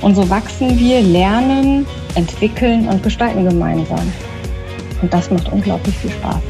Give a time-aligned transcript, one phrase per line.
[0.00, 1.84] Und so wachsen wir, lernen,
[2.14, 4.12] entwickeln und gestalten gemeinsam.
[5.02, 6.40] Und das macht unglaublich viel Spaß.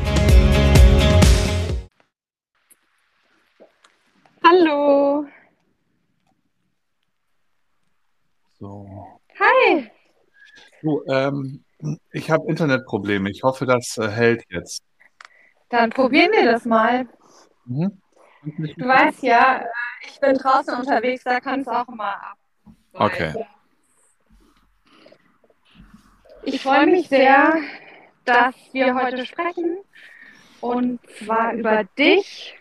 [4.45, 5.25] Hallo.
[8.61, 8.87] So.
[9.41, 9.91] Hi.
[10.83, 11.65] Du, ähm,
[12.13, 13.31] ich habe Internetprobleme.
[13.31, 14.83] Ich hoffe, das äh, hält jetzt.
[15.71, 17.09] Dann probieren wir das mal.
[17.65, 18.01] Mhm.
[18.45, 19.65] Du weißt ja,
[20.07, 22.38] ich bin draußen unterwegs, da kann es auch mal ab.
[22.99, 23.33] Okay.
[26.43, 27.55] Ich freue mich sehr,
[28.25, 29.79] dass wir heute sprechen.
[30.61, 32.59] Und zwar über dich.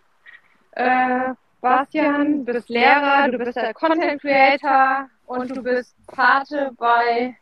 [0.71, 7.35] Äh, Bastian, du bist Lehrer, du bist der Content Creator und du bist Pate bei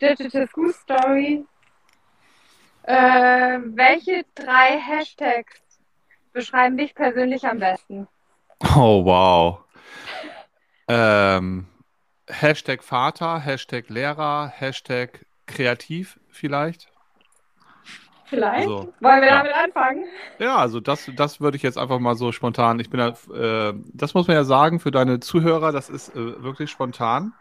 [0.00, 1.46] Digital School Story.
[2.82, 5.62] Äh, welche drei Hashtags
[6.34, 8.06] beschreiben dich persönlich am besten?
[8.76, 9.60] Oh, wow.
[10.88, 11.66] Ähm,
[12.28, 16.88] Hashtag Vater, Hashtag Lehrer, Hashtag kreativ vielleicht.
[18.26, 18.66] Vielleicht.
[18.68, 19.38] Also, Wollen wir ja.
[19.38, 20.04] damit anfangen?
[20.40, 22.80] Ja, also das, das würde ich jetzt einfach mal so spontan.
[22.80, 23.12] Ich bin äh,
[23.94, 27.34] das muss man ja sagen für deine Zuhörer, das ist äh, wirklich spontan,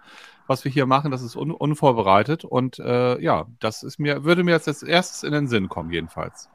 [0.46, 1.10] was wir hier machen.
[1.10, 5.24] Das ist un unvorbereitet und äh, ja, das ist mir würde mir jetzt als erstes
[5.24, 6.50] in den Sinn kommen jedenfalls.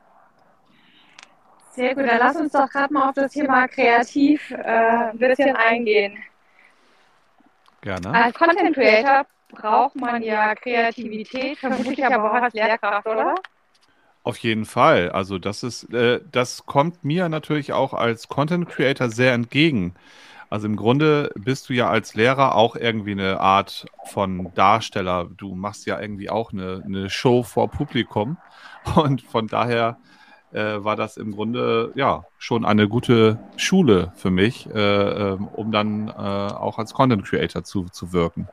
[1.73, 5.57] Sehr gut, dann lass uns doch gerade mal auf das Thema kreativ äh, ein bisschen
[5.57, 6.17] eingehen.
[7.81, 8.13] Gerne.
[8.13, 13.35] Als Content Creator braucht man ja Kreativität, vermutlich aber auch als Lehrkraft, oder?
[14.23, 15.11] Auf jeden Fall.
[15.11, 19.95] Also das ist, äh, das kommt mir natürlich auch als Content Creator sehr entgegen.
[20.51, 25.29] Also im Grunde bist du ja als Lehrer auch irgendwie eine Art von Darsteller.
[25.37, 28.37] Du machst ja irgendwie auch eine, eine Show vor Publikum.
[28.97, 29.99] Und von daher
[30.53, 35.72] äh, war das im Grunde ja schon eine gute Schule für mich, äh, äh, um
[35.72, 38.49] dann äh, auch als Content Creator zu, zu wirken.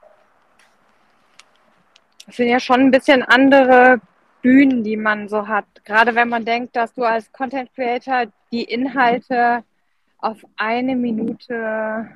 [2.25, 4.01] Das sind ja schon ein bisschen andere
[4.41, 5.65] Bühnen, die man so hat.
[5.85, 9.63] Gerade wenn man denkt, dass du als Content Creator die Inhalte
[10.19, 12.07] auf eine Minute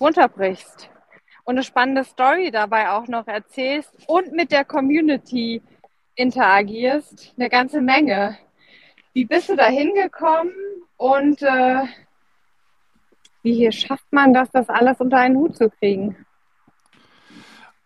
[0.00, 0.90] runterbrichst
[1.44, 5.62] und eine spannende Story dabei auch noch erzählst und mit der Community
[6.14, 8.36] interagierst, eine ganze Menge.
[9.12, 10.52] Wie bist du da hingekommen
[10.96, 11.82] und äh,
[13.42, 16.16] wie schafft man das, das alles unter einen Hut zu kriegen?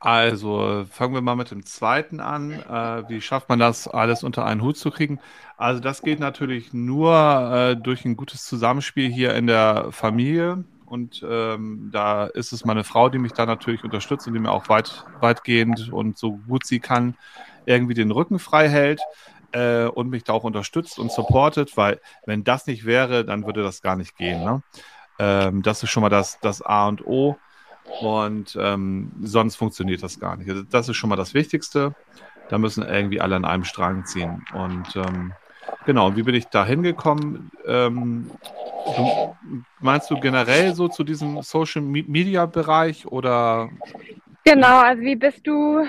[0.01, 2.53] Also fangen wir mal mit dem zweiten an.
[2.53, 5.19] Äh, wie schafft man das, alles unter einen Hut zu kriegen?
[5.57, 10.65] Also das geht natürlich nur äh, durch ein gutes Zusammenspiel hier in der Familie.
[10.85, 14.51] Und ähm, da ist es meine Frau, die mich da natürlich unterstützt und die mir
[14.51, 17.17] auch weit, weitgehend und so gut sie kann
[17.65, 19.01] irgendwie den Rücken frei hält
[19.54, 23.62] äh, und mich da auch unterstützt und supportet, weil wenn das nicht wäre, dann würde
[23.62, 24.44] das gar nicht gehen.
[24.44, 24.62] Ne?
[25.19, 27.37] Ähm, das ist schon mal das, das A und O
[28.00, 30.50] und ähm, sonst funktioniert das gar nicht.
[30.50, 31.94] Also das ist schon mal das Wichtigste.
[32.48, 34.44] Da müssen irgendwie alle an einem Strang ziehen.
[34.53, 35.32] Und ähm,
[35.87, 37.50] genau, wie bin ich da hingekommen?
[37.66, 38.31] Ähm,
[39.81, 43.70] meinst du generell so zu diesem Social Media Bereich oder?
[44.44, 45.87] Genau, also wie bist du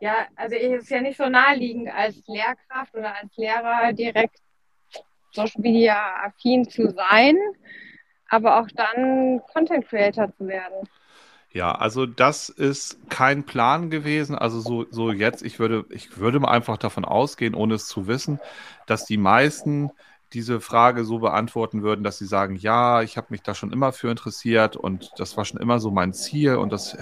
[0.00, 4.40] ja, also es ist ja nicht so naheliegend als Lehrkraft oder als Lehrer direkt
[5.32, 7.36] Social Media affin zu sein,
[8.28, 10.88] aber auch dann Content Creator zu werden.
[11.52, 14.36] Ja, also das ist kein Plan gewesen.
[14.36, 18.06] Also so, so jetzt, ich würde, ich würde mal einfach davon ausgehen, ohne es zu
[18.06, 18.40] wissen,
[18.86, 19.90] dass die meisten
[20.32, 23.92] diese Frage so beantworten würden, dass sie sagen, ja, ich habe mich da schon immer
[23.92, 26.96] für interessiert und das war schon immer so mein Ziel und das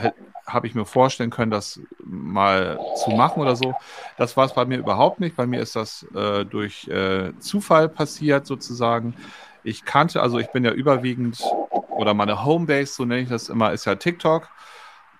[0.47, 3.75] habe ich mir vorstellen können, das mal zu machen oder so.
[4.19, 5.37] Das war es bei mir überhaupt nicht.
[5.37, 9.15] Bei mir ist das äh, durch äh, Zufall passiert sozusagen.
[9.63, 13.73] Ich kannte, also ich bin ja überwiegend, oder meine Homebase, so nenne ich das immer,
[13.73, 14.49] ist ja TikTok.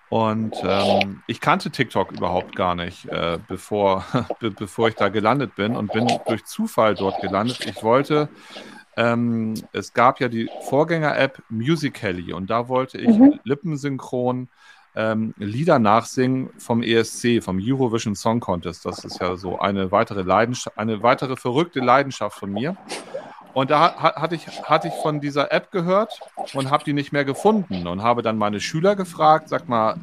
[0.09, 4.05] Und ähm, ich kannte TikTok überhaupt gar nicht, äh, bevor,
[4.39, 7.65] be bevor ich da gelandet bin und bin durch Zufall dort gelandet.
[7.65, 8.29] Ich wollte,
[8.97, 13.39] ähm, es gab ja die Vorgänger-App Musical.ly und da wollte ich mhm.
[13.43, 14.49] lippensynchron
[14.95, 18.85] ähm, Lieder nachsingen vom ESC, vom Eurovision Song Contest.
[18.85, 22.77] Das ist ja so eine weitere Leidenschaft, eine weitere verrückte Leidenschaft von mir.
[23.55, 26.19] Und da hatte ich, hatte ich von dieser App gehört
[26.53, 29.95] und habe die nicht mehr gefunden und habe dann meine Schüler gefragt, sag mal,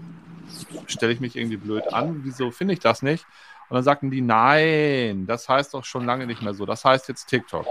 [0.87, 3.27] stelle ich mich irgendwie blöd an, wieso finde ich das nicht?
[3.69, 7.11] Und dann sagten die, nein, das heißt doch schon lange nicht mehr so, das heißt
[7.11, 7.67] jetzt TikTok.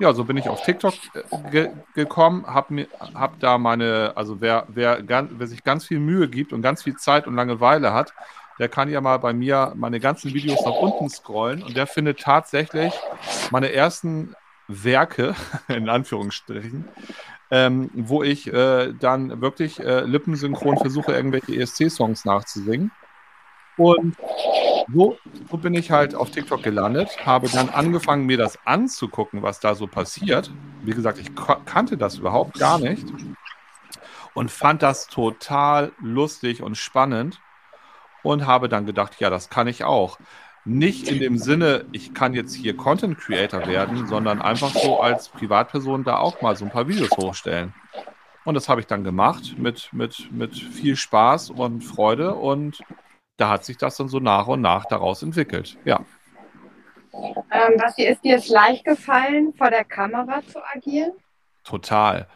[0.00, 4.66] Ja, so bin ich auf TikTok äh, ge gekommen, habe hab da meine, also wer,
[4.66, 8.12] wer, wer sich ganz viel Mühe gibt und ganz viel Zeit und Langeweile hat,
[8.58, 12.18] der kann ja mal bei mir meine ganzen Videos nach unten scrollen und der findet
[12.18, 12.92] tatsächlich
[13.52, 14.34] meine ersten
[14.70, 15.34] Werke,
[15.68, 16.88] in Anführungsstrichen,
[17.50, 22.92] ähm, wo ich äh, dann wirklich äh, lippensynchron versuche, irgendwelche ESC-Songs nachzusingen.
[23.76, 24.16] Und
[24.92, 25.16] so,
[25.50, 29.74] so, bin ich halt auf TikTok gelandet, habe dann angefangen, mir das anzugucken, was da
[29.74, 30.52] so passiert.
[30.82, 31.30] Wie gesagt, ich
[31.64, 33.06] kannte das überhaupt gar nicht
[34.34, 37.40] und fand das total lustig und spannend
[38.22, 40.18] und habe dann gedacht, ja, das kann ich auch.
[40.64, 45.28] Nicht in dem Sinne, ich kann jetzt hier Content Creator werden, sondern einfach so als
[45.28, 47.72] Privatperson da auch mal so ein paar Videos hochstellen.
[48.44, 52.80] Und das habe ich dann gemacht mit, mit, mit viel Spaß und Freude und
[53.36, 55.78] da hat sich das dann so nach und nach daraus entwickelt.
[55.84, 56.04] Ja.
[57.12, 61.12] Ähm, was ist dir es leicht gefallen, vor der Kamera zu agieren?
[61.64, 62.28] Total.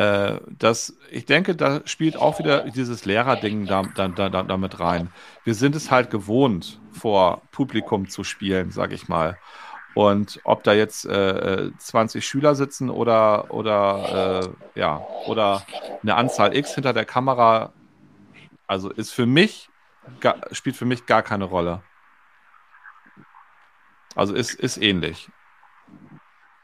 [0.00, 5.12] Äh, das, ich denke, da spielt auch wieder dieses Lehrerding da, da, da, damit rein.
[5.44, 9.36] Wir sind es halt gewohnt, vor Publikum zu spielen, sage ich mal.
[9.94, 15.66] Und ob da jetzt äh, 20 Schüler sitzen oder, oder, äh, ja, oder
[16.02, 17.74] eine Anzahl X hinter der Kamera,
[18.66, 19.68] also ist für mich,
[20.20, 21.82] gar, spielt für mich gar keine Rolle.
[24.14, 25.28] Also ist, ist ähnlich.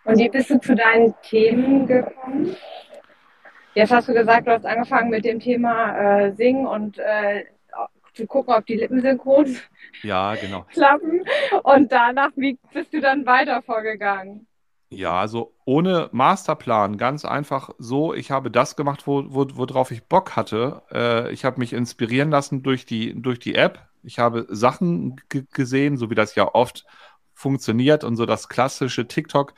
[0.04, 2.56] Und wie bist du zu deinen Themen gekommen?
[3.76, 7.44] Jetzt hast du gesagt, du hast angefangen mit dem Thema äh, Singen und äh,
[8.14, 9.54] zu gucken, ob die Lippen synchron
[10.02, 10.62] ja, genau.
[10.72, 11.20] klappen.
[11.62, 14.46] Und danach, wie bist du dann weiter vorgegangen?
[14.88, 20.04] Ja, also ohne Masterplan, ganz einfach so, ich habe das gemacht, wo, wo, worauf ich
[20.04, 20.80] Bock hatte.
[20.90, 23.90] Äh, ich habe mich inspirieren lassen durch die, durch die App.
[24.02, 25.20] Ich habe Sachen
[25.52, 26.86] gesehen, so wie das ja oft
[27.34, 29.52] funktioniert und so das klassische TikTok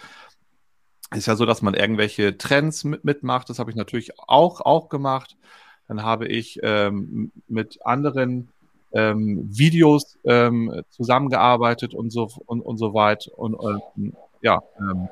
[1.15, 3.49] ist ja so, dass man irgendwelche Trends mit, mitmacht.
[3.49, 5.37] Das habe ich natürlich auch, auch gemacht.
[5.87, 8.49] Dann habe ich ähm, mit anderen
[8.93, 13.83] ähm, Videos ähm, zusammengearbeitet und so und, und so weit und, und
[14.41, 15.09] ja, ähm,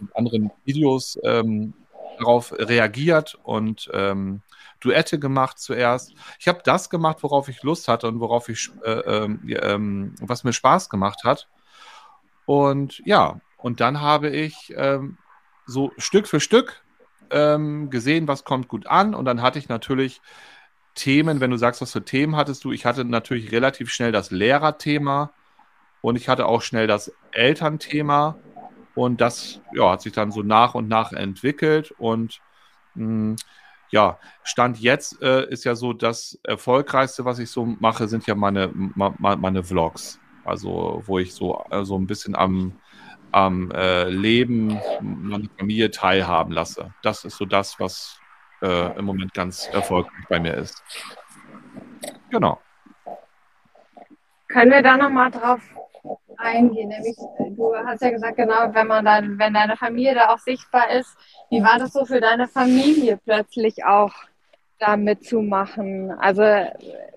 [0.00, 1.74] mit anderen Videos ähm,
[2.18, 4.40] darauf reagiert und ähm,
[4.80, 6.14] Duette gemacht zuerst.
[6.38, 10.52] Ich habe das gemacht, worauf ich Lust hatte und worauf ich, äh, ähm, was mir
[10.52, 11.48] Spaß gemacht hat.
[12.46, 15.18] Und ja, und dann habe ich ähm,
[15.66, 16.82] so Stück für Stück
[17.30, 19.14] ähm, gesehen, was kommt gut an.
[19.14, 20.20] Und dann hatte ich natürlich
[20.94, 24.30] Themen, wenn du sagst, was für Themen hattest du, ich hatte natürlich relativ schnell das
[24.30, 25.30] Lehrerthema
[26.00, 28.36] und ich hatte auch schnell das Elternthema.
[28.94, 31.92] Und das ja, hat sich dann so nach und nach entwickelt.
[31.98, 32.40] Und
[32.94, 33.36] mh, hm,
[33.90, 38.34] ja, Stand jetzt äh, ist ja so, das Erfolgreichste, was ich so mache, sind ja
[38.34, 40.18] meine, ma, meine Vlogs.
[40.44, 42.72] Also, wo ich so also ein bisschen am,
[43.36, 46.94] am äh, Leben meiner Familie teilhaben lasse.
[47.02, 48.18] Das ist so das, was
[48.62, 50.82] äh, im Moment ganz erfolgreich bei mir ist.
[52.30, 52.58] Genau.
[54.48, 55.60] Können wir da nochmal drauf
[56.38, 56.88] eingehen?
[56.88, 57.16] Nämlich,
[57.50, 61.14] du hast ja gesagt, genau, wenn man dann, wenn deine Familie da auch sichtbar ist,
[61.50, 64.14] wie war das so für deine Familie plötzlich auch
[64.78, 66.10] da mitzumachen?
[66.10, 66.42] Also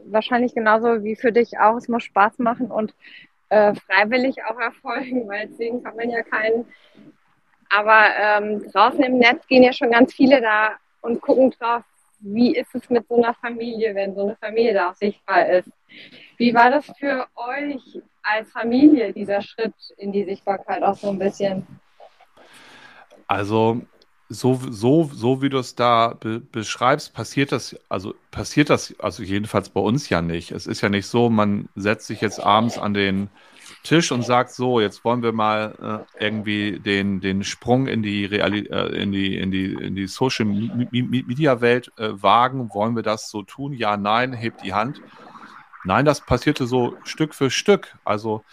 [0.03, 2.93] wahrscheinlich genauso wie für dich auch, es muss Spaß machen und
[3.49, 6.65] äh, freiwillig auch erfolgen, weil deswegen kann man ja keinen.
[7.69, 11.83] Aber ähm, draußen im Netz gehen ja schon ganz viele da und gucken drauf,
[12.19, 15.71] wie ist es mit so einer Familie, wenn so eine Familie da auch sichtbar ist.
[16.37, 21.19] Wie war das für euch als Familie, dieser Schritt in die Sichtbarkeit auch so ein
[21.19, 21.65] bisschen?
[23.27, 23.81] Also
[24.29, 29.23] so, so, so wie du es da be beschreibst, passiert das, also passiert das, also
[29.23, 30.51] jedenfalls bei uns ja nicht.
[30.51, 33.29] Es ist ja nicht so, man setzt sich jetzt abends an den
[33.83, 38.25] Tisch und sagt so, jetzt wollen wir mal äh, irgendwie den, den Sprung in die
[38.25, 42.69] Reali äh, in die, in die, in die Social Media Welt äh, wagen.
[42.73, 43.73] Wollen wir das so tun?
[43.73, 45.01] Ja, nein, hebt die Hand.
[45.85, 47.95] Nein, das passierte so Stück für Stück.
[48.03, 48.43] Also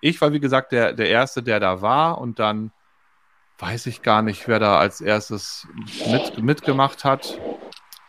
[0.00, 2.70] ich war, wie gesagt, der, der Erste, der da war und dann
[3.58, 5.66] weiß ich gar nicht, wer da als erstes
[6.10, 7.38] mit, mitgemacht hat.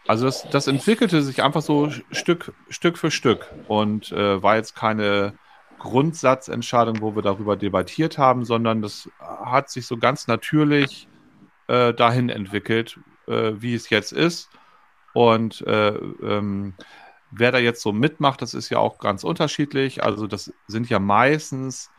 [0.08, 4.75] Also das, das entwickelte sich einfach so Stück, Stück für Stück und äh, war jetzt
[4.75, 5.34] keine
[5.80, 11.08] Grundsatzentscheidung, wo wir darüber debattiert haben, sondern das hat sich so ganz natürlich
[11.68, 14.50] äh, dahin entwickelt, äh, wie es jetzt ist.
[15.14, 16.74] Und äh, ähm,
[17.32, 20.04] wer da jetzt so mitmacht, das ist ja auch ganz unterschiedlich.
[20.04, 21.92] Also das sind ja meistens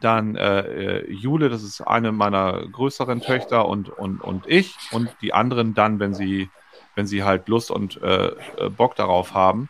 [0.00, 5.10] dann äh, äh, Jule, das ist eine meiner größeren Töchter und, und, und ich und
[5.22, 6.50] die anderen dann, wenn sie,
[6.94, 9.68] wenn sie halt Lust und äh, äh Bock darauf haben.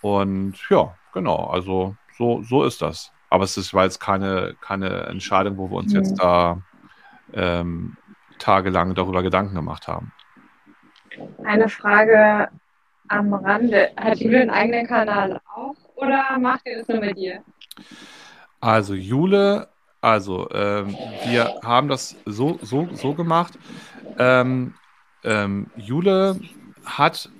[0.00, 3.12] Und ja, genau, also so, so ist das.
[3.28, 5.98] Aber es ist, weil es keine, keine Entscheidung, wo wir uns mhm.
[5.98, 6.60] jetzt da
[7.32, 7.96] ähm,
[8.38, 10.12] tagelang darüber Gedanken gemacht haben.
[11.44, 12.48] Eine Frage
[13.08, 13.90] am Rande.
[13.96, 17.42] Hat Jule einen eigenen Kanal auch oder macht ihr das nur mit dir?
[18.60, 19.68] Also Jule,
[20.00, 23.58] also ähm, wir haben das so, so, so gemacht.
[24.18, 24.74] Ähm,
[25.24, 26.40] ähm, Jule
[26.84, 27.30] hat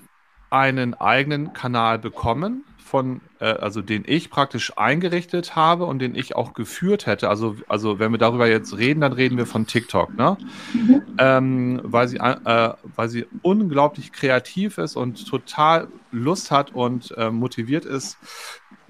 [0.51, 6.35] einen eigenen Kanal bekommen, von, äh, also den ich praktisch eingerichtet habe und den ich
[6.35, 7.29] auch geführt hätte.
[7.29, 10.37] Also, also wenn wir darüber jetzt reden, dann reden wir von TikTok, ne?
[10.75, 11.03] Mhm.
[11.19, 17.31] Ähm, weil, sie, äh, weil sie unglaublich kreativ ist und total Lust hat und äh,
[17.31, 18.19] motiviert ist,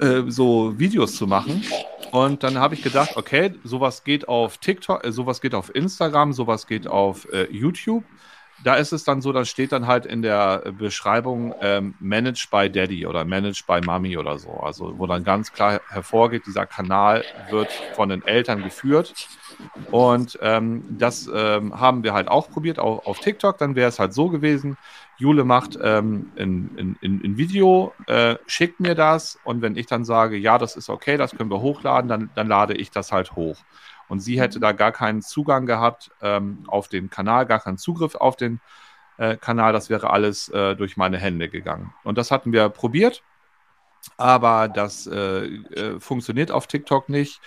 [0.01, 1.63] äh, so Videos zu machen.
[2.13, 6.33] Und dann habe ich gedacht, okay, sowas geht auf TikTok, äh, sowas geht auf Instagram,
[6.33, 8.05] sowas geht auf äh, YouTube.
[8.63, 12.69] Da ist es dann so, da steht dann halt in der Beschreibung ähm, Managed by
[12.69, 14.51] Daddy oder Managed by Mommy oder so.
[14.51, 19.15] Also wo dann ganz klar hervorgeht, dieser Kanal wird von den Eltern geführt.
[19.91, 23.57] Und ähm, das ähm, haben wir halt auch probiert, auch auf TikTok.
[23.57, 24.77] Dann wäre es halt so gewesen,
[25.21, 30.07] Jule macht ähm, ein, ein, ein, Video, äh, schickt mir das und wenn ich dann
[30.07, 33.37] sage, ja, das ist okay, das können wir hochladen, dann, dann lade ich das halt
[33.37, 33.59] hoch.
[34.09, 38.15] Und sie hätte da gar keinen Zugang gehabt ähm, auf den Kanal, gar keinen Zugriff
[38.15, 38.61] auf den
[39.19, 39.75] äh, Kanal.
[39.75, 41.93] Das wäre alles äh, durch meine Hände gegangen.
[42.03, 43.23] Und das hatten wir probiert,
[44.17, 47.43] aber das äh, äh funktioniert auf TikTok nicht.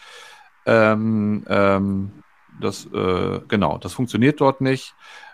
[0.68, 2.24] Ähm, ähm,
[2.62, 4.94] das, äh, genau, das funktioniert dort nicht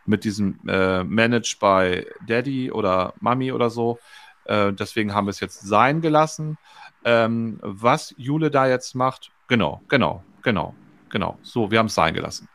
[0.09, 3.99] mit diesem äh, Managed by Daddy oder Mami oder so.
[4.45, 6.57] Äh, deswegen haben wir es jetzt sein gelassen.
[7.05, 10.73] Ähm, was Jule da jetzt macht, genau, genau, genau,
[11.09, 11.37] genau.
[11.43, 12.49] So, wir haben es sein gelassen.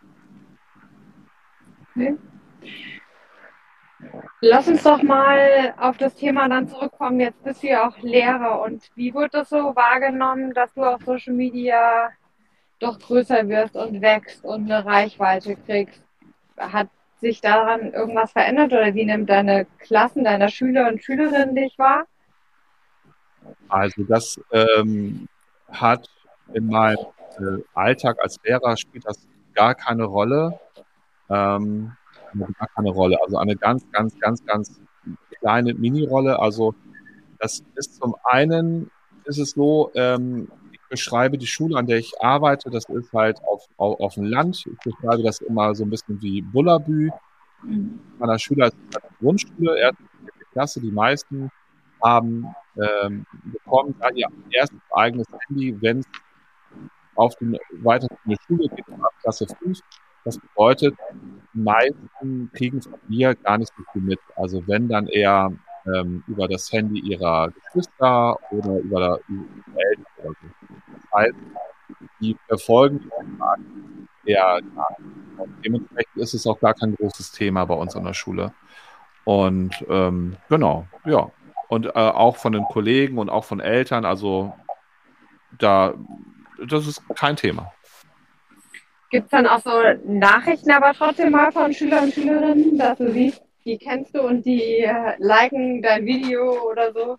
[1.90, 2.16] Okay.
[4.40, 7.20] Lass uns doch mal auf das Thema dann zurückkommen.
[7.20, 11.02] Jetzt bist du ja auch Lehrer und wie wird das so wahrgenommen, dass du auf
[11.04, 12.10] Social Media
[12.80, 16.02] doch größer wirst und wächst und eine Reichweite kriegst?
[16.58, 16.88] Hat
[17.24, 22.04] sich daran irgendwas verändert oder wie nimmt deine Klassen, deiner Schüler und Schülerinnen dich wahr?
[23.68, 25.28] Also das ähm,
[25.68, 26.08] hat
[26.52, 26.98] in meinem
[27.38, 30.58] äh, Alltag als Lehrer spielt das gar keine Rolle.
[31.30, 31.92] Ähm,
[32.58, 33.18] gar keine Rolle.
[33.22, 34.80] Also eine ganz, ganz, ganz, ganz
[35.38, 36.38] kleine Mini-Rolle.
[36.38, 36.74] Also
[37.38, 38.90] das ist zum einen
[39.24, 40.48] ist es so, ähm,
[40.94, 44.64] beschreibe die Schule, an der ich arbeite, das ist halt auf, auf, auf dem Land.
[44.64, 47.10] Ich beschreibe das immer so ein bisschen wie Bullabü.
[48.18, 50.04] Meiner Schüler ist eine Grundschule, erste
[50.52, 51.50] Klasse, die meisten
[52.02, 52.46] haben
[52.76, 56.06] ähm, bekommen dann ihr erstes eigenes Handy, wenn es
[57.16, 59.80] auf die weiterführende Schule geht, ab Klasse 5.
[60.24, 60.94] Das bedeutet,
[61.54, 64.20] die meisten kriegen von mir gar nicht so viel mit.
[64.36, 65.52] Also wenn dann eher
[65.86, 69.44] ähm, über das Handy ihrer Geschwister oder über, die
[69.76, 70.48] Eltern oder so.
[71.14, 71.34] Heißt,
[72.20, 73.10] die verfolgen.
[75.36, 78.52] Und dementsprechend ist es auch gar kein großes Thema bei uns an der Schule.
[79.24, 81.30] Und ähm, genau, ja.
[81.68, 84.52] Und äh, auch von den Kollegen und auch von Eltern, also
[85.58, 85.94] da,
[86.68, 87.72] das ist kein Thema.
[89.10, 89.70] Gibt es dann auch so
[90.04, 94.44] Nachrichten aber trotzdem mal von Schülern und Schülerinnen, dass du siehst, die kennst du und
[94.44, 97.16] die äh, liken dein Video oder so?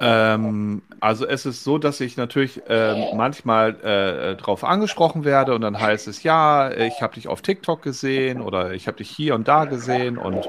[0.00, 5.60] Ähm, also es ist so, dass ich natürlich äh, manchmal äh, darauf angesprochen werde und
[5.60, 9.34] dann heißt es, ja, ich habe dich auf TikTok gesehen oder ich habe dich hier
[9.34, 10.46] und da gesehen und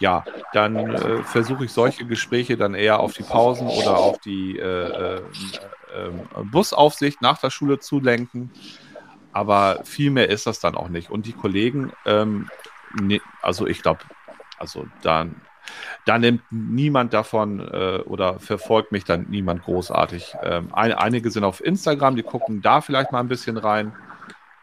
[0.00, 4.58] ja, dann äh, versuche ich solche Gespräche dann eher auf die Pausen oder auf die
[4.58, 5.20] äh, äh,
[5.96, 8.50] ähm, Busaufsicht nach der Schule zu lenken.
[9.32, 11.10] Aber viel mehr ist das dann auch nicht.
[11.10, 12.48] Und die Kollegen ähm,
[12.94, 14.00] nee, also ich glaube,
[14.58, 15.36] also dann
[16.04, 20.34] da nimmt niemand davon äh, oder verfolgt mich dann niemand großartig.
[20.42, 23.94] Ähm, ein, einige sind auf Instagram, die gucken da vielleicht mal ein bisschen rein.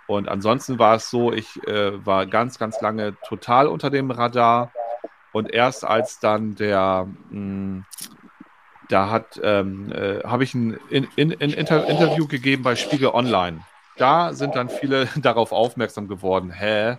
[0.08, 4.72] Und ansonsten war es so, ich äh, war ganz, ganz lange total unter dem Radar.
[5.32, 7.86] Und erst als dann der, mh, hm,
[8.90, 13.10] da hat, ähm, äh, habe ich ein, in, in, ein Inter Interview gegeben bei Spiegel
[13.10, 13.62] Online.
[13.98, 16.52] Da sind dann viele darauf aufmerksam geworden.
[16.52, 16.98] Hä?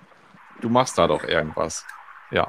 [0.60, 1.84] du machst da doch irgendwas.
[2.30, 2.48] Ja.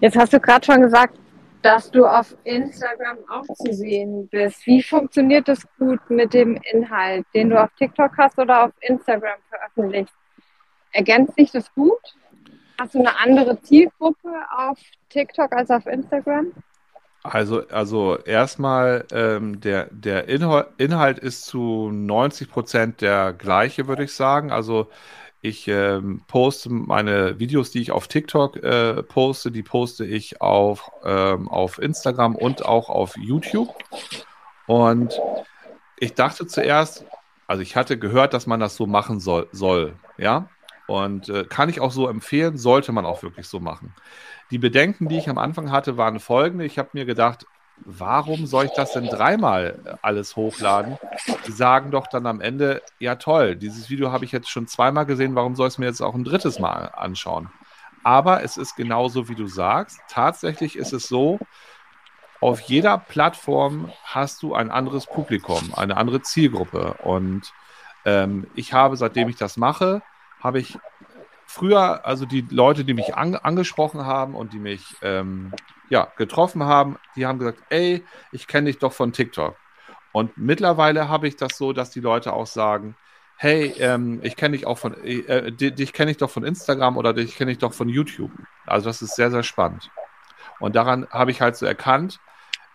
[0.00, 1.18] Jetzt hast du gerade schon gesagt,
[1.62, 4.66] dass du auf Instagram auch zu sehen bist.
[4.66, 9.38] Wie funktioniert das gut mit dem Inhalt, den du auf TikTok hast oder auf Instagram
[9.48, 10.14] veröffentlichst?
[10.92, 12.00] Ergänzt sich das gut?
[12.78, 14.78] Hast du eine andere Zielgruppe auf
[15.10, 16.52] TikTok als auf Instagram?
[17.22, 24.04] Also, also erstmal, ähm, der, der Inhalt, Inhalt ist zu 90 Prozent der gleiche, würde
[24.04, 24.50] ich sagen.
[24.50, 24.88] Also
[25.42, 30.90] ich ähm, poste meine Videos, die ich auf TikTok äh, poste, die poste ich auf,
[31.04, 33.74] ähm, auf Instagram und auch auf YouTube.
[34.66, 35.18] Und
[35.98, 37.06] ich dachte zuerst,
[37.46, 40.48] also ich hatte gehört, dass man das so machen soll, soll ja.
[40.86, 43.94] Und äh, kann ich auch so empfehlen, sollte man auch wirklich so machen.
[44.50, 46.64] Die Bedenken, die ich am Anfang hatte, waren folgende.
[46.64, 47.46] Ich habe mir gedacht,
[47.84, 50.98] warum soll ich das denn dreimal alles hochladen?
[51.46, 55.06] Die sagen doch dann am Ende, ja toll, dieses Video habe ich jetzt schon zweimal
[55.06, 57.50] gesehen, warum soll ich es mir jetzt auch ein drittes Mal anschauen?
[58.02, 60.00] Aber es ist genauso, wie du sagst.
[60.08, 61.38] Tatsächlich ist es so,
[62.40, 66.94] auf jeder Plattform hast du ein anderes Publikum, eine andere Zielgruppe.
[67.04, 67.52] Und
[68.06, 70.00] ähm, ich habe, seitdem ich das mache,
[70.40, 70.78] habe ich
[71.44, 75.52] früher, also die Leute, die mich an, angesprochen haben und die mich ähm,
[75.90, 79.56] ja, getroffen haben, die haben gesagt, ey, ich kenne dich doch von TikTok.
[80.12, 82.96] Und mittlerweile habe ich das so, dass die Leute auch sagen,
[83.36, 87.12] hey, ähm, ich kenne dich auch von, äh, dich kenne ich doch von Instagram oder
[87.12, 88.32] dich kenne ich doch von YouTube.
[88.66, 89.90] Also das ist sehr, sehr spannend.
[90.58, 92.20] Und daran habe ich halt so erkannt,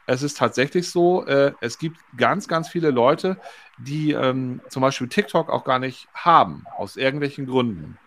[0.07, 3.37] es ist tatsächlich so, äh, es gibt ganz, ganz viele Leute,
[3.77, 7.97] die ähm, zum Beispiel TikTok auch gar nicht haben, aus irgendwelchen Gründen.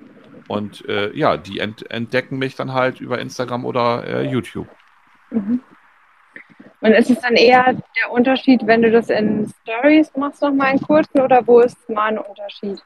[0.49, 4.69] Und äh, ja, die ent entdecken mich dann halt über Instagram oder äh, YouTube.
[5.31, 5.61] Mhm.
[6.81, 10.81] Und ist es dann eher der Unterschied, wenn du das in Stories machst, nochmal in
[10.81, 12.81] kurzen, oder wo ist mal ein Unterschied?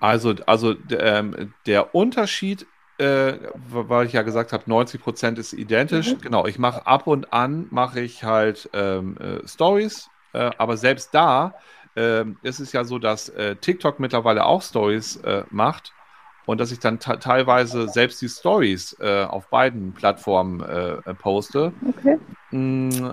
[0.00, 2.66] Also, also ähm, der Unterschied
[2.98, 6.14] äh, weil ich ja gesagt habe, 90 Prozent ist identisch.
[6.14, 6.20] Mhm.
[6.20, 11.14] Genau, ich mache ab und an mache ich halt ähm, äh, Stories, äh, aber selbst
[11.14, 11.54] da
[11.96, 15.92] ähm, ist es ja so, dass äh, TikTok mittlerweile auch Stories äh, macht
[16.46, 20.62] und dass ich dann teilweise selbst die Stories äh, auf beiden Plattformen
[21.18, 21.72] poste.
[21.88, 22.18] Okay.
[22.50, 23.12] Mm,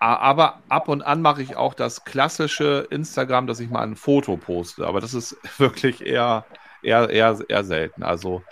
[0.00, 4.36] aber ab und an mache ich auch das klassische Instagram, dass ich mal ein Foto
[4.36, 4.86] poste.
[4.86, 6.44] Aber das ist wirklich eher,
[6.82, 8.02] eher, eher, eher selten.
[8.02, 8.42] Also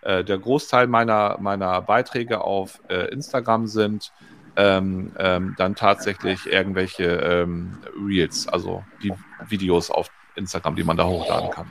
[0.00, 4.12] äh, der Großteil meiner, meiner Beiträge auf äh, Instagram sind
[4.56, 9.12] ähm, ähm, dann tatsächlich irgendwelche ähm, Reels, also die
[9.48, 11.70] Videos auf Instagram, die man da hochladen kann.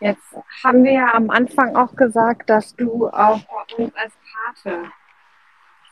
[0.00, 4.14] Jetzt haben wir ja am Anfang auch gesagt, dass du auch bei uns als
[4.64, 4.84] Pate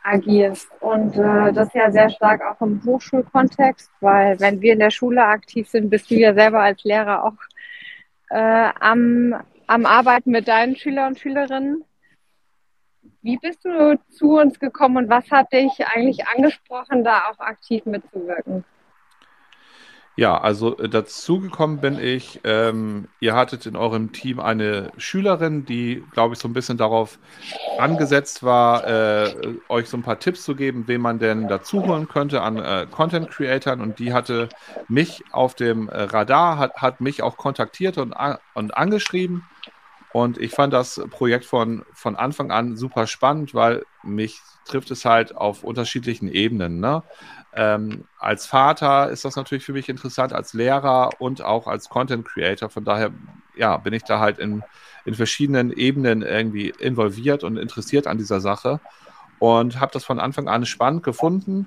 [0.02, 0.70] agierst.
[0.80, 5.24] Und äh, das ja sehr stark auch im Hochschulkontext, weil wenn wir in der Schule
[5.24, 7.36] aktiv sind, bist du ja selber als Lehrer auch
[8.30, 9.34] äh, am
[9.68, 11.84] am Arbeiten mit deinen Schüler und Schülerinnen.
[13.22, 17.84] Wie bist du zu uns gekommen und was hat dich eigentlich angesprochen, da auch aktiv
[17.84, 18.64] mitzuwirken?
[20.18, 22.40] Ja, also äh, dazu gekommen bin ich.
[22.42, 27.20] Ähm, ihr hattet in eurem Team eine Schülerin, die, glaube ich, so ein bisschen darauf
[27.78, 29.32] angesetzt war, äh,
[29.68, 33.30] euch so ein paar Tipps zu geben, wen man denn dazuholen könnte an äh, Content
[33.30, 33.80] Creatern.
[33.80, 34.48] Und die hatte
[34.88, 38.12] mich auf dem äh, Radar, hat, hat mich auch kontaktiert und,
[38.54, 39.44] und angeschrieben.
[40.12, 45.04] Und ich fand das Projekt von, von Anfang an super spannend, weil mich trifft es
[45.04, 46.80] halt auf unterschiedlichen Ebenen.
[46.80, 47.04] Ne?
[47.58, 52.24] Ähm, als Vater ist das natürlich für mich interessant, als Lehrer und auch als Content
[52.24, 52.70] Creator.
[52.70, 53.10] Von daher
[53.56, 54.62] ja, bin ich da halt in,
[55.04, 58.78] in verschiedenen Ebenen irgendwie involviert und interessiert an dieser Sache
[59.40, 61.66] und habe das von Anfang an spannend gefunden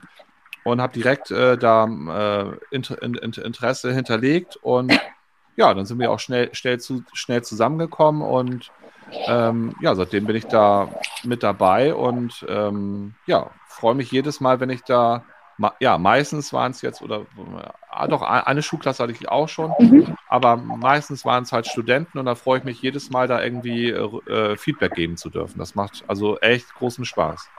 [0.63, 4.97] und habe direkt äh, da äh, Inter Inter Interesse hinterlegt und
[5.57, 8.71] ja, dann sind wir auch schnell, schnell, zu, schnell zusammengekommen und
[9.27, 10.87] ähm, ja, seitdem bin ich da
[11.25, 15.25] mit dabei und ähm, ja, freue mich jedes Mal, wenn ich da
[15.79, 17.25] ja, meistens waren es jetzt, oder
[17.89, 20.15] ah, doch, eine Schulklasse hatte ich auch schon, mhm.
[20.27, 23.89] aber meistens waren es halt Studenten und da freue ich mich jedes Mal, da irgendwie
[23.89, 25.59] äh, Feedback geben zu dürfen.
[25.59, 27.49] Das macht also echt großen Spaß.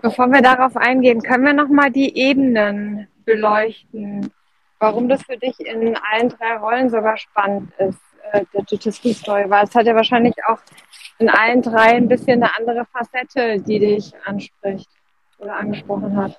[0.00, 4.32] Bevor wir darauf eingehen, können wir nochmal die Ebenen beleuchten,
[4.78, 8.00] warum das für dich in allen drei Rollen sogar spannend ist,
[8.32, 10.58] äh, der Digital Story, weil es hat ja wahrscheinlich auch
[11.18, 14.88] in allen drei ein bisschen eine andere Facette, die dich anspricht
[15.38, 16.38] oder angesprochen hat.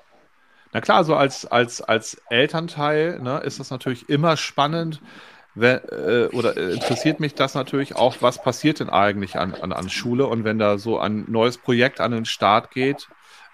[0.72, 5.02] Na klar, so als, als, als Elternteil ne, ist das natürlich immer spannend,
[5.56, 9.74] wenn, äh, oder äh, interessiert mich das natürlich auch, was passiert denn eigentlich an, an,
[9.74, 10.28] an Schule?
[10.28, 13.08] Und wenn da so ein neues Projekt an den Start geht,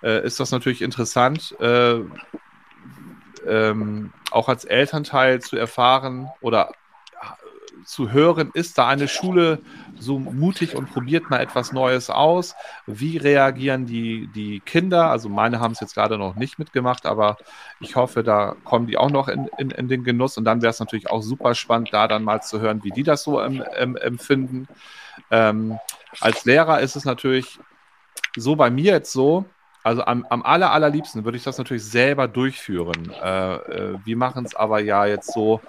[0.03, 2.01] äh, ist das natürlich interessant, äh,
[3.47, 6.71] ähm, auch als Elternteil zu erfahren oder
[7.85, 9.59] zu hören, ist da eine Schule,
[9.97, 12.55] so mutig und probiert mal etwas Neues aus.
[12.85, 15.09] Wie reagieren die, die Kinder?
[15.09, 17.37] Also meine haben es jetzt gerade noch nicht mitgemacht, aber
[17.79, 20.37] ich hoffe, da kommen die auch noch in, in, in den Genuss.
[20.37, 23.03] Und dann wäre es natürlich auch super spannend, da dann mal zu hören, wie die
[23.03, 24.67] das so em, em, empfinden.
[25.31, 25.79] Ähm,
[26.19, 27.59] als Lehrer ist es natürlich
[28.35, 29.45] so bei mir jetzt so,
[29.85, 33.11] also am, am aller, allerliebsten würde ich das natürlich selber durchführen.
[33.23, 35.61] Äh, äh, wir machen es aber ja jetzt so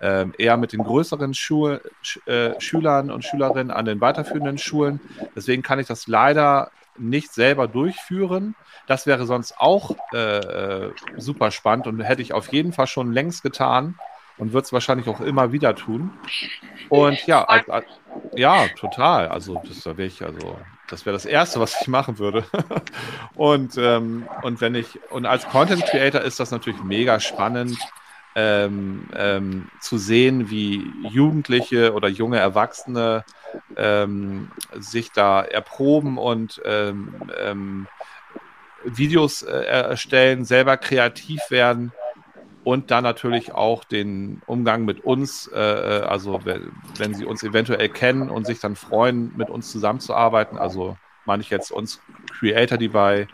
[0.00, 5.00] äh, eher mit den größeren Schu Sch äh, Schülern und Schülerinnen an den weiterführenden Schulen.
[5.34, 8.54] Deswegen kann ich das leider nicht selber durchführen.
[8.86, 13.12] Das wäre sonst auch äh, äh, super spannend und hätte ich auf jeden Fall schon
[13.12, 13.98] längst getan
[14.38, 16.12] und wird es wahrscheinlich auch immer wieder tun.
[16.90, 17.44] Und ja,
[18.36, 19.26] ja, total.
[19.26, 22.44] Also das wäre ich, also das wäre das Erste, was ich machen würde.
[23.34, 27.78] und, ähm, und wenn ich, und als Content Creator ist das natürlich mega spannend,
[28.36, 33.24] ähm, ähm, zu sehen, wie Jugendliche oder junge Erwachsene
[33.76, 37.86] ähm, sich da erproben und ähm, ähm,
[38.84, 41.92] Videos äh, erstellen, selber kreativ werden
[42.64, 47.88] und dann natürlich auch den Umgang mit uns, äh, äh also wenn, sie uns eventuell
[47.90, 50.58] kennen und sich dann freuen, mit uns zusammenzuarbeiten.
[50.58, 50.96] Also
[51.26, 52.00] meine ich jetzt uns
[52.38, 53.28] Creator, die bei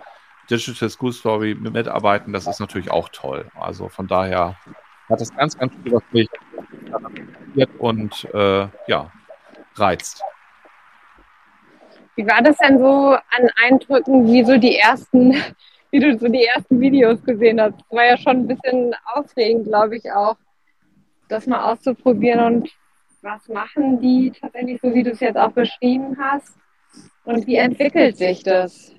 [0.50, 3.46] Digital School Story mitarbeiten, das ist natürlich auch toll.
[3.58, 4.56] Also von daher
[5.08, 6.28] hat das ganz, ganz viel was mich
[7.78, 9.12] und äh, ja,
[9.76, 10.22] reizt.
[12.16, 15.34] Wie war das denn so an Eindrücken, wie so die ersten
[15.90, 17.74] wie du so die ersten Videos gesehen hast.
[17.80, 20.36] Das war ja schon ein bisschen aufregend, glaube ich auch,
[21.28, 22.70] das mal auszuprobieren und
[23.22, 26.56] was machen die tatsächlich so, wie du es jetzt auch beschrieben hast
[27.24, 28.94] und wie entwickelt sich das?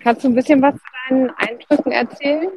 [0.00, 2.48] Kannst du ein bisschen was zu deinen Eindrücken erzählen?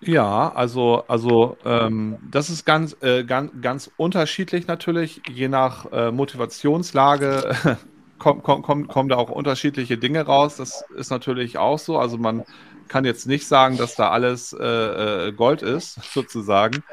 [0.00, 6.10] Ja, also, also ähm, das ist ganz, äh, ganz, ganz unterschiedlich natürlich, je nach äh,
[6.10, 7.78] Motivationslage
[8.20, 10.56] kommen, kommen, kommen da auch unterschiedliche Dinge raus.
[10.56, 11.98] Das ist natürlich auch so.
[11.98, 12.44] Also man
[12.86, 16.84] kann jetzt nicht sagen, dass da alles äh, äh, Gold ist, sozusagen,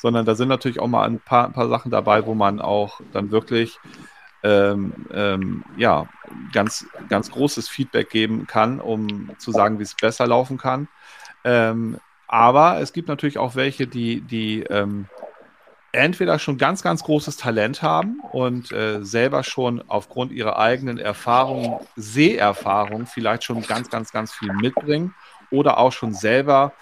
[0.00, 3.00] sondern da sind natürlich auch mal ein paar, ein paar Sachen dabei, wo man auch
[3.12, 3.78] dann wirklich
[4.42, 6.06] ähm, ähm, ja,
[6.52, 10.88] ganz, ganz großes Feedback geben kann, um zu sagen, wie es besser laufen kann.
[11.44, 15.06] Ähm, aber es gibt natürlich auch welche, die, die ähm,
[15.96, 21.80] entweder schon ganz, ganz großes Talent haben und äh, selber schon aufgrund ihrer eigenen Erfahrung,
[21.96, 25.14] Seherfahrung vielleicht schon ganz, ganz, ganz viel mitbringen
[25.50, 26.72] oder auch schon selber,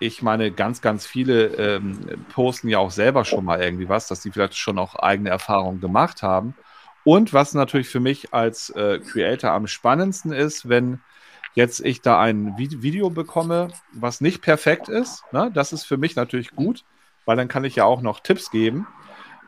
[0.00, 4.22] ich meine, ganz, ganz viele ähm, posten ja auch selber schon mal irgendwie was, dass
[4.22, 6.54] sie vielleicht schon auch eigene Erfahrungen gemacht haben.
[7.04, 11.00] Und was natürlich für mich als äh, Creator am spannendsten ist, wenn
[11.54, 15.50] jetzt ich da ein Video bekomme, was nicht perfekt ist, ne?
[15.54, 16.84] das ist für mich natürlich gut
[17.24, 18.86] weil dann kann ich ja auch noch Tipps geben.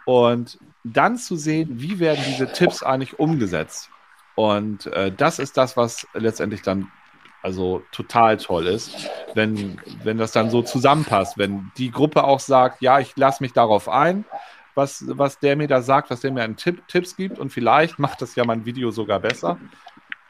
[0.05, 3.91] Und dann zu sehen, wie werden diese Tipps eigentlich umgesetzt.
[4.37, 6.91] Und äh, das ist das, was letztendlich dann
[7.43, 12.83] also total toll ist, wenn, wenn das dann so zusammenpasst, wenn die Gruppe auch sagt,
[12.83, 14.25] ja, ich lasse mich darauf ein,
[14.75, 17.99] was, was der mir da sagt, was der mir an Tipp, Tipps gibt und vielleicht
[17.99, 19.59] macht das ja mein Video sogar besser.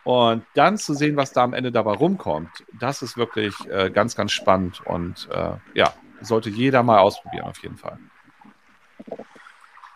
[0.05, 4.15] Und dann zu sehen, was da am Ende dabei rumkommt, das ist wirklich äh, ganz,
[4.15, 7.99] ganz spannend und äh, ja, sollte jeder mal ausprobieren, auf jeden Fall.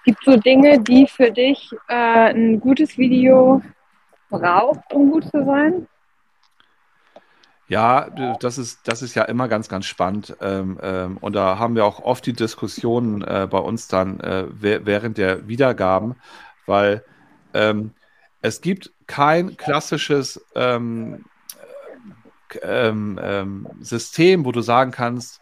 [0.05, 3.63] Gibt es so Dinge, die für dich äh, ein gutes Video
[4.31, 5.87] braucht, um gut zu sein?
[7.69, 10.37] Ja, das ist, das ist ja immer ganz, ganz spannend.
[10.41, 14.47] Ähm, ähm, und da haben wir auch oft die Diskussionen äh, bei uns dann äh,
[14.51, 16.17] während der Wiedergaben,
[16.67, 17.05] weil
[17.55, 17.93] ähm,
[18.43, 21.25] es gibt kein klassisches ähm,
[22.63, 25.40] ähm, ähm, System, wo du sagen kannst,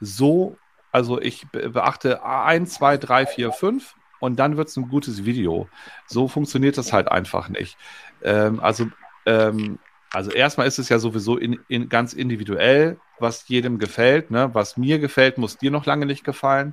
[0.00, 0.56] so,
[0.92, 5.68] also ich beachte 1, 2, 3, 4, 5 und dann wird es ein gutes Video.
[6.06, 7.76] So funktioniert das halt einfach nicht.
[8.22, 8.86] Ähm, also,
[9.26, 9.78] ähm,
[10.12, 14.30] also erstmal ist es ja sowieso in, in ganz individuell, was jedem gefällt.
[14.30, 14.50] Ne?
[14.54, 16.72] Was mir gefällt, muss dir noch lange nicht gefallen.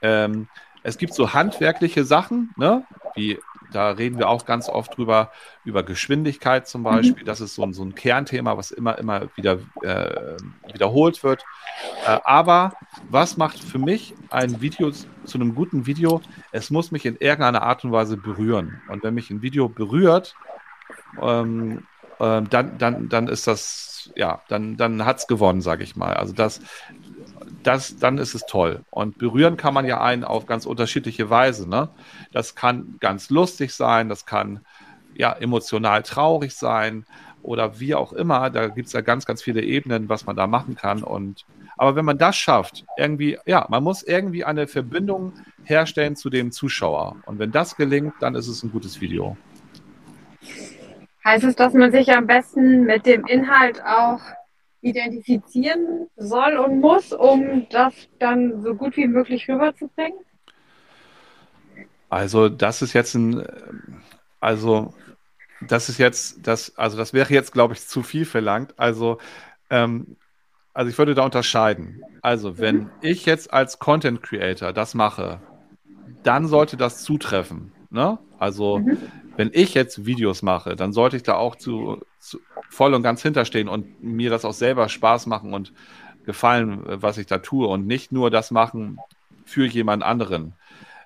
[0.00, 0.48] Ähm,
[0.82, 2.84] es gibt so handwerkliche Sachen, ne?
[3.14, 3.38] wie
[3.72, 5.30] da reden wir auch ganz oft drüber,
[5.64, 6.84] über Geschwindigkeit zum mhm.
[6.84, 7.22] Beispiel.
[7.22, 7.26] Mhm.
[7.26, 10.36] Das ist so ein, so ein Kernthema, was immer, immer wieder äh,
[10.72, 11.44] wiederholt wird.
[12.06, 12.74] Äh, aber
[13.10, 16.20] was macht für mich ein Video zu einem guten Video?
[16.50, 18.80] Es muss mich in irgendeiner Art und Weise berühren.
[18.88, 20.34] Und wenn mich ein Video berührt,
[21.20, 21.86] ähm,
[22.18, 26.14] äh, dann, dann, dann ist das, ja, dann, dann hat es gewonnen, sage ich mal.
[26.14, 26.60] Also das,
[27.62, 28.80] das, dann ist es toll.
[28.90, 31.68] Und berühren kann man ja einen auf ganz unterschiedliche Weise.
[31.68, 31.88] Ne?
[32.32, 34.60] Das kann ganz lustig sein, das kann
[35.14, 37.04] ja emotional traurig sein
[37.42, 38.50] oder wie auch immer.
[38.50, 41.02] Da gibt es ja ganz, ganz viele Ebenen, was man da machen kann.
[41.02, 41.44] Und
[41.76, 45.32] Aber wenn man das schafft, irgendwie, ja, man muss irgendwie eine Verbindung
[45.64, 47.16] herstellen zu dem Zuschauer.
[47.26, 49.36] Und wenn das gelingt, dann ist es ein gutes Video.
[51.24, 54.20] Heißt es, dass man sich am besten mit dem Inhalt auch
[54.82, 60.18] identifizieren soll und muss, um das dann so gut wie möglich rüberzubringen?
[62.10, 63.46] Also, das ist jetzt ein,
[64.40, 64.92] also,
[65.66, 68.74] das ist jetzt, das, also das wäre jetzt, glaube ich, zu viel verlangt.
[68.76, 69.18] Also,
[69.70, 70.16] ähm,
[70.74, 72.02] also ich würde da unterscheiden.
[72.20, 72.90] Also, wenn mhm.
[73.00, 75.40] ich jetzt als Content Creator das mache,
[76.22, 77.72] dann sollte das zutreffen.
[77.90, 78.18] Ne?
[78.38, 78.98] Also, mhm.
[79.36, 82.40] wenn ich jetzt Videos mache, dann sollte ich da auch zu, zu,
[82.72, 85.72] voll und ganz hinterstehen und mir das auch selber Spaß machen und
[86.24, 88.98] gefallen, was ich da tue und nicht nur das machen
[89.44, 90.54] für jemand anderen.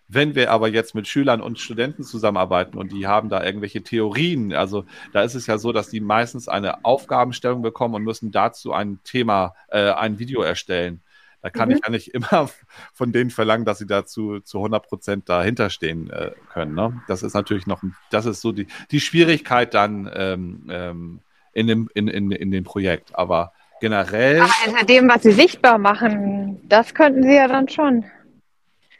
[0.08, 4.52] Wenn wir aber jetzt mit Schülern und Studenten zusammenarbeiten und die haben da irgendwelche Theorien,
[4.52, 8.72] also da ist es ja so, dass die meistens eine Aufgabenstellung bekommen und müssen dazu
[8.72, 11.02] ein Thema, äh, ein Video erstellen.
[11.42, 11.74] Da kann mhm.
[11.74, 12.48] ich ja nicht immer
[12.92, 16.76] von denen verlangen, dass sie dazu zu 100 Prozent dahinter stehen äh, können.
[16.76, 17.02] Ne?
[17.08, 21.20] Das ist natürlich noch, das ist so die, die Schwierigkeit dann ähm, ähm,
[21.56, 23.14] in, dem, in, in, in dem Projekt.
[23.14, 24.40] Aber generell.
[24.40, 28.04] Aber hinter dem, was sie sichtbar machen, das könnten sie ja dann schon.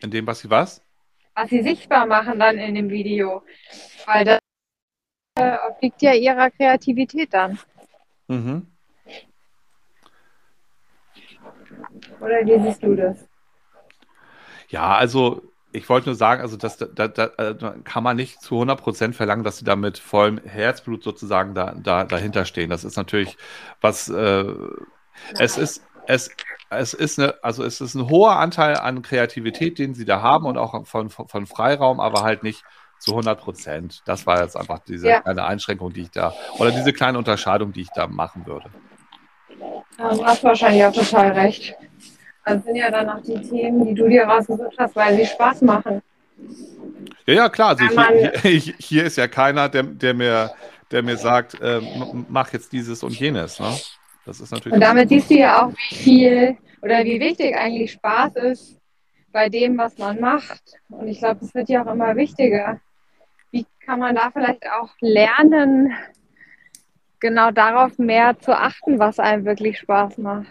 [0.03, 0.83] In dem, was sie was?
[1.37, 3.42] was sie sichtbar machen dann in dem Video.
[4.07, 4.38] Weil das
[5.38, 7.59] äh, obliegt ja ihrer Kreativität dann.
[8.27, 8.66] Mhm.
[12.21, 13.29] Oder wie siehst du das?
[14.69, 18.55] Ja, also ich wollte nur sagen, also das, da, da, da, kann man nicht zu
[18.55, 22.70] 100% verlangen, dass sie da mit vollem Herzblut sozusagen da, da, dahinter stehen.
[22.70, 23.37] Das ist natürlich
[23.81, 24.44] was, äh,
[25.38, 26.31] es ist, es,
[26.70, 30.46] es ist eine, also es ist ein hoher Anteil an Kreativität, den sie da haben
[30.46, 32.64] und auch von, von Freiraum, aber halt nicht
[32.98, 34.02] zu 100 Prozent.
[34.07, 35.20] Das war jetzt einfach diese ja.
[35.20, 38.70] kleine Einschränkung, die ich da, oder diese kleine Unterscheidung, die ich da machen würde.
[39.98, 41.74] Ja, du hast wahrscheinlich auch total recht.
[42.46, 45.62] Das sind ja dann auch die Themen, die du dir rausgesucht hast, weil sie Spaß
[45.62, 46.00] machen.
[47.26, 47.70] Ja, ja, klar.
[47.70, 50.52] Also hier, hier, hier, ist ja keiner, der, der, mir,
[50.92, 51.80] der mir sagt, äh,
[52.28, 53.59] mach jetzt dieses und jenes.
[53.59, 53.74] Ne?
[54.24, 54.74] Das ist natürlich.
[54.74, 58.78] Und damit siehst du ja auch, wie viel oder wie wichtig eigentlich Spaß ist
[59.32, 60.62] bei dem, was man macht.
[60.88, 62.80] Und ich glaube, das wird ja auch immer wichtiger.
[63.50, 65.92] Wie kann man da vielleicht auch lernen,
[67.18, 70.46] genau darauf mehr zu achten, was einem wirklich Spaß macht?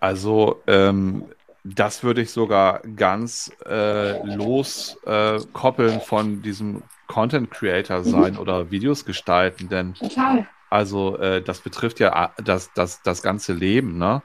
[0.00, 1.26] Also ähm,
[1.62, 8.38] das würde ich sogar ganz äh, loskoppeln äh, von diesem Content Creator sein mhm.
[8.38, 10.46] oder Videos gestalten, denn Total.
[10.70, 13.98] Also äh, das betrifft ja ah, das, das, das ganze Leben.
[13.98, 14.22] Ne?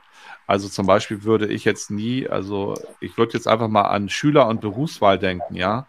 [0.48, 4.48] Also zum Beispiel würde ich jetzt nie, also ich würde jetzt einfach mal an Schüler-
[4.48, 5.88] und Berufswahl denken, ja.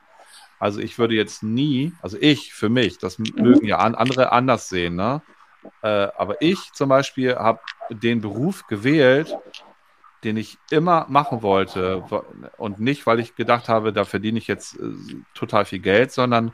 [0.58, 3.32] Also ich würde jetzt nie, also ich für mich, das mhm.
[3.36, 5.20] mögen ja andere anders sehen, ne?
[5.82, 9.36] Äh, aber ich zum Beispiel habe den Beruf gewählt,
[10.26, 12.02] den ich immer machen wollte
[12.58, 14.92] und nicht, weil ich gedacht habe, da verdiene ich jetzt äh,
[15.34, 16.52] total viel Geld, sondern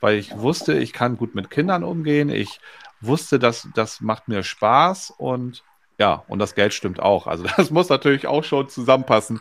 [0.00, 2.60] weil ich wusste, ich kann gut mit Kindern umgehen, ich
[3.00, 5.62] wusste, dass das macht mir Spaß und
[5.96, 7.28] ja, und das Geld stimmt auch.
[7.28, 9.40] Also das muss natürlich auch schon zusammenpassen.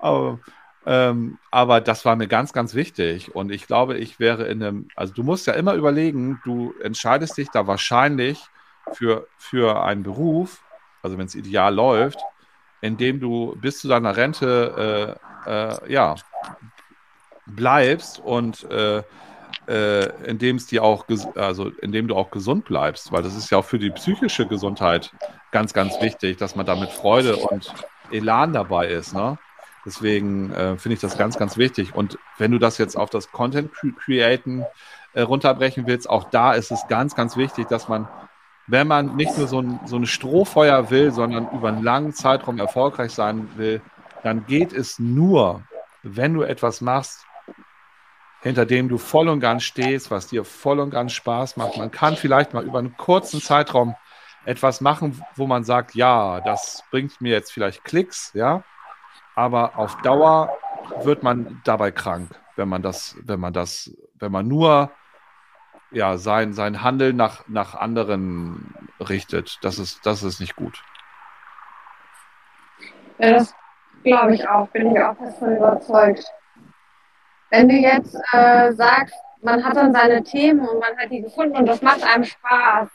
[0.00, 0.40] Aber,
[0.84, 3.32] ähm, aber das war mir ganz, ganz wichtig.
[3.36, 7.38] Und ich glaube, ich wäre in einem, also du musst ja immer überlegen, du entscheidest
[7.38, 8.44] dich da wahrscheinlich
[8.92, 10.64] für, für einen Beruf,
[11.02, 12.18] also wenn es ideal läuft,
[12.82, 16.16] in dem du bis zu deiner Rente äh, äh, ja,
[17.46, 19.02] bleibst und äh,
[19.68, 23.58] äh, indem es dir auch, also indem du auch gesund bleibst, weil das ist ja
[23.58, 25.12] auch für die psychische Gesundheit
[25.50, 27.72] ganz, ganz wichtig, dass man da mit Freude und
[28.10, 29.14] Elan dabei ist.
[29.14, 29.38] Ne?
[29.84, 31.94] Deswegen äh, finde ich das ganz, ganz wichtig.
[31.94, 33.70] Und wenn du das jetzt auf das Content
[34.04, 34.64] Createn
[35.12, 38.08] äh, runterbrechen willst, auch da ist es ganz, ganz wichtig, dass man,
[38.72, 42.58] wenn man nicht nur so ein, so ein Strohfeuer will, sondern über einen langen Zeitraum
[42.58, 43.82] erfolgreich sein will,
[44.22, 45.62] dann geht es nur,
[46.02, 47.26] wenn du etwas machst,
[48.40, 51.76] hinter dem du voll und ganz stehst, was dir voll und ganz Spaß macht.
[51.76, 53.94] Man kann vielleicht mal über einen kurzen Zeitraum
[54.46, 58.64] etwas machen, wo man sagt, ja, das bringt mir jetzt vielleicht Klicks, ja,
[59.34, 60.50] aber auf Dauer
[61.02, 64.90] wird man dabei krank, wenn man das, wenn man das, wenn man nur
[65.92, 69.58] ja, sein, sein Handeln nach, nach anderen richtet.
[69.62, 70.82] Das ist, das ist nicht gut.
[73.18, 73.54] Ja, das
[74.02, 76.24] glaube ich auch, bin ich auch davon überzeugt.
[77.50, 81.56] Wenn du jetzt äh, sagst, man hat dann seine Themen und man hat die gefunden
[81.56, 82.88] und das macht einem Spaß,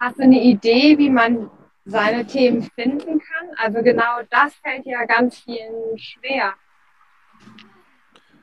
[0.00, 1.50] hast du eine Idee, wie man
[1.84, 3.48] seine Themen finden kann?
[3.56, 6.54] Also genau das fällt ja ganz vielen schwer.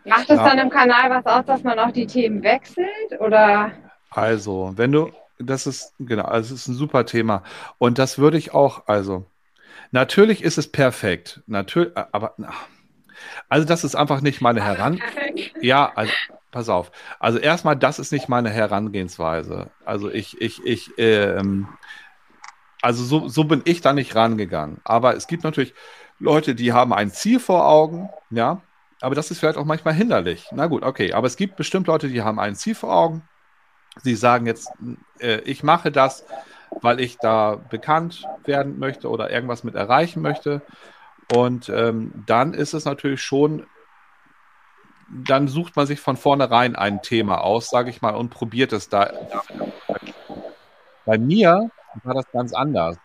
[0.05, 0.47] Macht es ja.
[0.47, 2.87] dann im Kanal was aus, dass man auch die Themen wechselt
[3.19, 3.71] oder?
[4.09, 7.43] Also, wenn du, das ist, genau, also es ist ein super Thema.
[7.77, 9.25] Und das würde ich auch, also,
[9.91, 11.41] natürlich ist es perfekt.
[11.47, 12.35] Natürlich, aber,
[13.49, 15.01] also das ist einfach nicht meine Heran.
[15.61, 16.11] Ja, also,
[16.51, 16.91] pass auf.
[17.19, 19.69] Also erstmal, das ist nicht meine Herangehensweise.
[19.85, 21.67] Also ich, ich, ich, ähm,
[22.81, 24.79] also so, so bin ich da nicht rangegangen.
[24.83, 25.73] Aber es gibt natürlich
[26.19, 28.61] Leute, die haben ein Ziel vor Augen, ja,
[29.01, 30.47] aber das ist vielleicht auch manchmal hinderlich.
[30.51, 33.23] Na gut, okay, aber es gibt bestimmt Leute, die haben ein Ziel vor Augen.
[34.01, 34.71] Sie sagen jetzt,
[35.19, 36.25] äh, ich mache das,
[36.81, 40.61] weil ich da bekannt werden möchte oder irgendwas mit erreichen möchte.
[41.33, 43.65] Und ähm, dann ist es natürlich schon,
[45.07, 48.89] dann sucht man sich von vornherein ein Thema aus, sage ich mal, und probiert es
[48.89, 49.11] da.
[51.05, 51.69] Bei mir
[52.03, 52.97] war das ganz anders.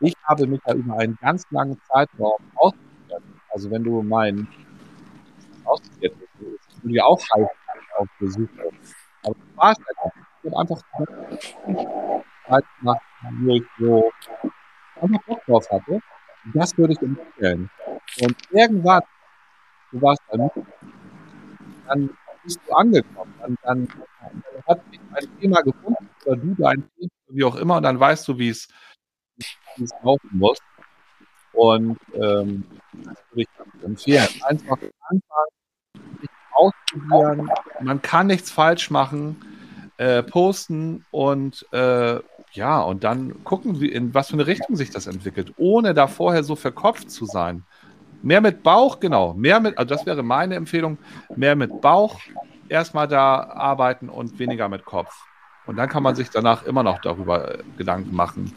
[0.00, 3.22] Ich habe mich da über einen ganz langen Zeitraum ausprobiert.
[3.50, 4.48] Also wenn du mein
[5.64, 7.48] ausprobiert hast, du ja auch heiß
[7.98, 8.48] auf Besuch.
[9.22, 10.12] Aber du warst einfach.
[10.42, 10.82] Ich habe einfach
[13.40, 14.12] wo ich so
[15.00, 16.00] einfach Bock drauf hatte.
[16.54, 17.70] Das würde ich empfehlen.
[18.20, 19.02] Und irgendwann,
[19.92, 20.50] du warst bei mir,
[21.86, 22.10] dann
[22.42, 23.32] bist du angekommen.
[23.40, 23.88] Dann, dann,
[24.20, 28.00] dann hat sich ein Thema gefunden oder du dein Thema, wie auch immer, und dann
[28.00, 28.68] weißt du, es
[29.76, 30.58] wie es laufen muss.
[31.52, 33.48] Und ähm, das ich
[33.82, 34.28] empfehlen.
[34.42, 35.52] Einfach anfangen,
[36.52, 37.50] ausprobieren.
[37.80, 39.36] Man kann nichts falsch machen.
[39.98, 42.18] Äh, posten und äh,
[42.52, 46.06] ja, und dann gucken, wie, in was für eine Richtung sich das entwickelt, ohne da
[46.06, 47.64] vorher so verkopft zu sein.
[48.22, 49.34] Mehr mit Bauch, genau.
[49.34, 50.98] Mehr mit, also das wäre meine Empfehlung,
[51.36, 52.20] mehr mit Bauch
[52.68, 55.14] erstmal da arbeiten und weniger mit Kopf.
[55.66, 58.52] Und dann kann man sich danach immer noch darüber äh, Gedanken machen,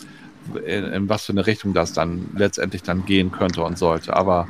[0.66, 4.16] in, in, was für eine Richtung das dann letztendlich dann gehen könnte und sollte.
[4.16, 4.48] Aber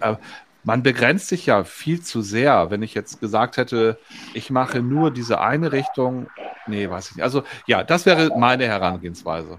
[0.00, 0.16] äh,
[0.64, 3.98] man begrenzt sich ja viel zu sehr, wenn ich jetzt gesagt hätte,
[4.34, 6.28] ich mache nur diese eine Richtung.
[6.66, 7.24] Nee, weiß ich nicht.
[7.24, 9.58] Also ja, das wäre meine Herangehensweise.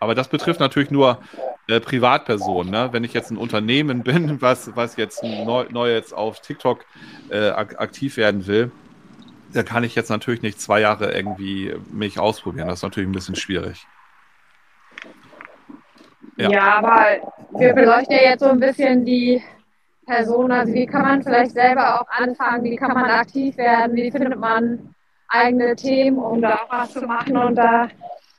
[0.00, 1.18] Aber das betrifft natürlich nur
[1.66, 2.70] äh, Privatpersonen.
[2.70, 2.88] Ne?
[2.92, 6.84] Wenn ich jetzt ein Unternehmen bin, was, was jetzt neu, neu jetzt auf TikTok
[7.30, 8.70] äh, aktiv werden will,
[9.52, 12.68] da kann ich jetzt natürlich nicht zwei Jahre irgendwie mich ausprobieren.
[12.68, 13.86] Das ist natürlich ein bisschen schwierig.
[16.36, 19.42] Ja, ja aber wir beleuchten ja jetzt so ein bisschen die
[20.06, 20.52] Person.
[20.52, 22.64] Also wie kann man vielleicht selber auch anfangen?
[22.64, 23.96] Wie kann man aktiv werden?
[23.96, 24.94] Wie findet man
[25.28, 27.36] eigene Themen, um da auch was zu machen?
[27.36, 27.88] Und da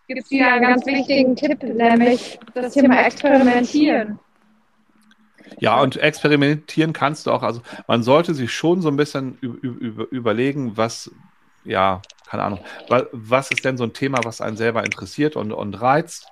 [0.08, 4.20] gibt es hier einen ganz wichtigen Tipp, nämlich das Thema Experimentieren.
[5.60, 7.44] Ja, und experimentieren kannst du auch.
[7.44, 11.12] Also man sollte sich schon so ein bisschen überlegen, was,
[11.64, 12.60] ja, keine Ahnung,
[13.12, 16.28] was ist denn so ein Thema, was einen selber interessiert und, und reizt.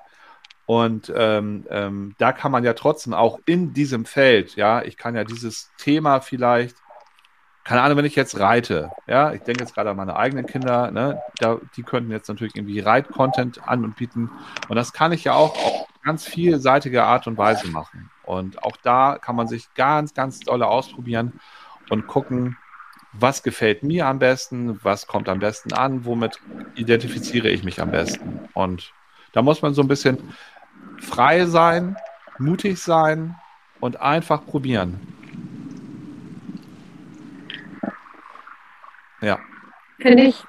[0.65, 5.15] Und ähm, ähm, da kann man ja trotzdem auch in diesem Feld, ja, ich kann
[5.15, 6.77] ja dieses Thema vielleicht,
[7.65, 10.91] keine Ahnung, wenn ich jetzt reite, ja, ich denke jetzt gerade an meine eigenen Kinder,
[10.91, 14.29] ne, da, die könnten jetzt natürlich irgendwie Reit-Content an und bieten.
[14.69, 18.09] Und das kann ich ja auch auf ganz vielseitige Art und Weise machen.
[18.23, 21.39] Und auch da kann man sich ganz, ganz dolle ausprobieren
[21.89, 22.57] und gucken,
[23.13, 26.39] was gefällt mir am besten, was kommt am besten an, womit
[26.75, 28.49] identifiziere ich mich am besten.
[28.53, 28.91] Und
[29.33, 30.33] da muss man so ein bisschen
[31.03, 31.97] frei sein,
[32.37, 33.35] mutig sein
[33.79, 34.99] und einfach probieren.
[39.21, 39.39] Ja.
[39.99, 40.43] Finde ich,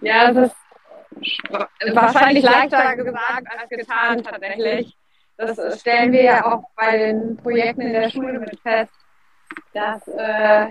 [0.00, 0.52] ja, das
[1.80, 4.96] ist wahrscheinlich leichter gesagt als getan tatsächlich.
[5.36, 8.92] Das stellen wir ja auch bei den Projekten in der Schule mit fest,
[9.72, 10.66] dass äh,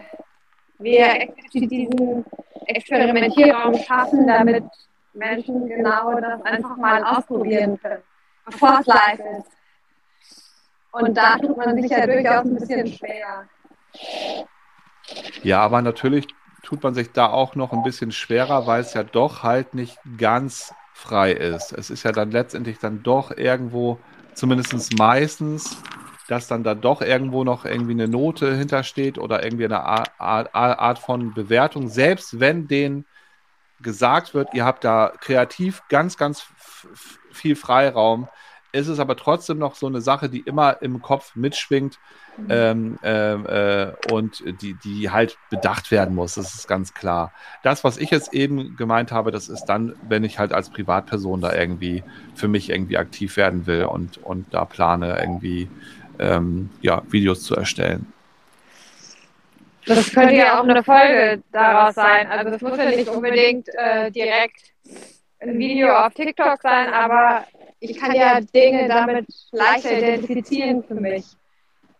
[0.77, 2.23] wir diesen
[2.67, 4.65] Experimentierraum schaffen, damit
[5.13, 8.03] Menschen genau das einfach mal ausprobieren können
[8.53, 9.51] ist.
[10.91, 13.47] Und da tut man sich ja durchaus ein bisschen schwer.
[15.43, 16.27] Ja, aber natürlich
[16.63, 19.97] tut man sich da auch noch ein bisschen schwerer, weil es ja doch halt nicht
[20.17, 21.71] ganz frei ist.
[21.71, 23.99] Es ist ja dann letztendlich dann doch irgendwo,
[24.33, 25.81] zumindest meistens,
[26.27, 30.99] dass dann da doch irgendwo noch irgendwie eine Note hintersteht oder irgendwie eine Art, Art
[30.99, 33.05] von Bewertung, selbst wenn denen
[33.81, 36.45] gesagt wird, ihr habt da kreativ ganz, ganz
[37.31, 38.27] viel Freiraum,
[38.71, 41.97] ist es aber trotzdem noch so eine Sache, die immer im Kopf mitschwingt
[42.37, 42.45] mhm.
[42.49, 46.35] ähm, äh, äh, und die, die halt bedacht werden muss.
[46.35, 47.33] Das ist ganz klar.
[47.63, 51.41] Das, was ich jetzt eben gemeint habe, das ist dann, wenn ich halt als Privatperson
[51.41, 52.03] da irgendwie
[52.35, 55.67] für mich irgendwie aktiv werden will und, und da plane, irgendwie
[56.19, 58.13] ähm, ja, Videos zu erstellen.
[59.95, 62.27] Das könnte ja auch eine Folge daraus sein.
[62.27, 64.73] Also es muss ja nicht unbedingt äh, direkt
[65.39, 67.45] ein Video auf TikTok sein, aber
[67.79, 71.25] ich kann ja Dinge damit leichter identifizieren für mich.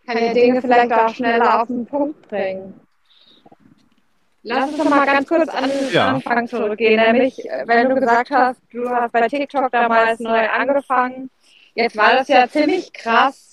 [0.02, 2.80] Ich kann ja Dinge vielleicht auch schneller auf den Punkt bringen.
[4.44, 6.10] Lass uns doch mal ganz kurz an den Ja.
[6.10, 7.00] Anfang zurückgehen.
[7.00, 11.30] Nämlich, äh, wenn du gesagt hast, du hast bei TikTok damals neu angefangen.
[11.76, 13.49] Jetzt war das ja ziemlich krass,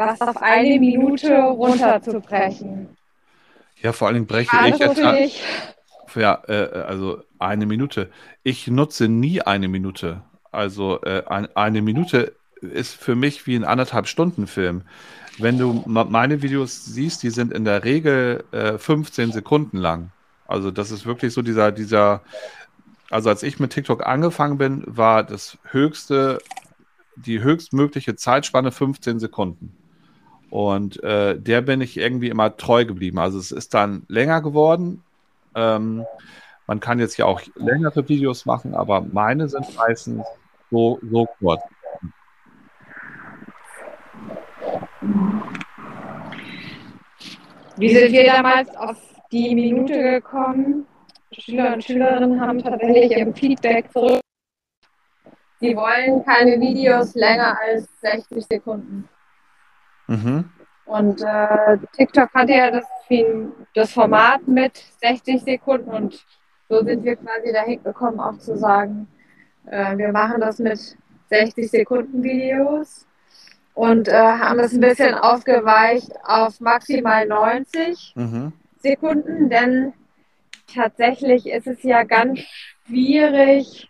[0.00, 2.96] was auf eine Minute runterzubrechen.
[3.82, 5.18] Ja, vor allen Dingen breche War ich das jetzt.
[5.18, 5.42] dich?
[6.14, 8.10] Ja, äh, also eine Minute.
[8.42, 10.22] Ich nutze nie eine Minute.
[10.50, 14.82] Also äh, ein, eine Minute ist für mich wie ein anderthalb Stunden Film.
[15.38, 20.10] Wenn du meine Videos siehst, die sind in der Regel äh, 15 Sekunden lang.
[20.46, 22.22] Also das ist wirklich so dieser, dieser,
[23.08, 26.38] also als ich mit TikTok angefangen bin, war das höchste,
[27.16, 29.79] die höchstmögliche Zeitspanne 15 Sekunden.
[30.50, 33.18] Und äh, der bin ich irgendwie immer treu geblieben.
[33.18, 35.02] Also es ist dann länger geworden,
[35.54, 36.04] ähm,
[36.66, 40.24] man kann jetzt ja auch längere Videos machen, aber meine sind meistens
[40.70, 41.60] so, so kurz.
[47.76, 48.98] Wie sind wir damals auf
[49.32, 50.86] die Minute gekommen?
[51.32, 54.20] Schüler und Schülerinnen haben tatsächlich im Feedback zurück.
[55.60, 59.08] Sie wollen keine Videos länger als 60 Sekunden.
[60.10, 60.50] Mhm.
[60.86, 62.84] Und äh, TikTok hatte ja das,
[63.74, 66.26] das Format mit 60 Sekunden und
[66.68, 69.06] so sind wir quasi dahin gekommen, auch zu sagen,
[69.66, 70.96] äh, wir machen das mit
[71.28, 73.06] 60 Sekunden Videos
[73.74, 78.52] und äh, haben das ein bisschen aufgeweicht auf maximal 90 Mhm.
[78.78, 79.92] Sekunden, denn
[80.74, 82.40] tatsächlich ist es ja ganz
[82.86, 83.88] schwierig,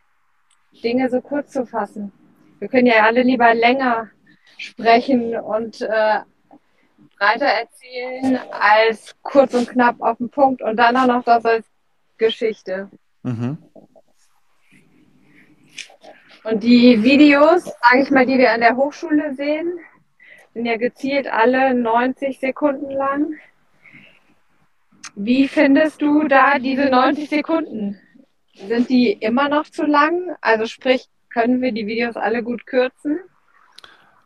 [0.84, 2.12] Dinge so kurz zu fassen.
[2.58, 4.10] Wir können ja alle lieber länger
[4.60, 6.20] sprechen und äh,
[7.18, 11.66] breiter erzählen als kurz und knapp auf den Punkt und dann auch noch das als
[12.18, 12.90] Geschichte.
[13.22, 13.58] Mhm.
[16.44, 19.78] Und die Videos, sage ich mal, die wir an der Hochschule sehen,
[20.54, 23.34] sind ja gezielt alle 90 Sekunden lang.
[25.14, 28.00] Wie findest du da diese 90 Sekunden?
[28.54, 30.36] Sind die immer noch zu lang?
[30.40, 33.20] Also sprich, können wir die Videos alle gut kürzen?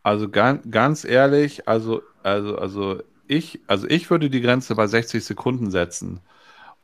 [0.04, 5.24] Also ganz, ganz ehrlich, also, also, also ich, also ich würde die Grenze bei 60
[5.24, 6.20] Sekunden setzen.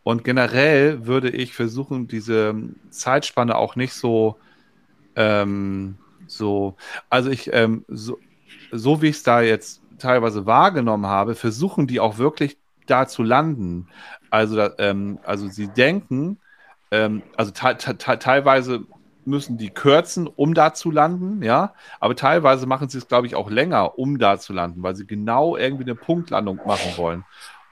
[0.02, 2.54] Und generell würde ich versuchen, diese
[2.90, 4.38] Zeitspanne auch nicht so,
[5.16, 6.76] ähm, so,
[7.10, 8.18] also ich, ähm, so,
[8.72, 13.22] so wie ich es da jetzt teilweise wahrgenommen habe, versuchen die auch wirklich da zu
[13.22, 13.88] landen.
[14.30, 16.38] Also, ähm, also sie denken,
[16.90, 18.86] ähm, also te te te teilweise
[19.24, 23.34] müssen die kürzen, um da zu landen, ja, aber teilweise machen sie es, glaube ich,
[23.34, 27.24] auch länger, um da zu landen, weil sie genau irgendwie eine Punktlandung machen wollen.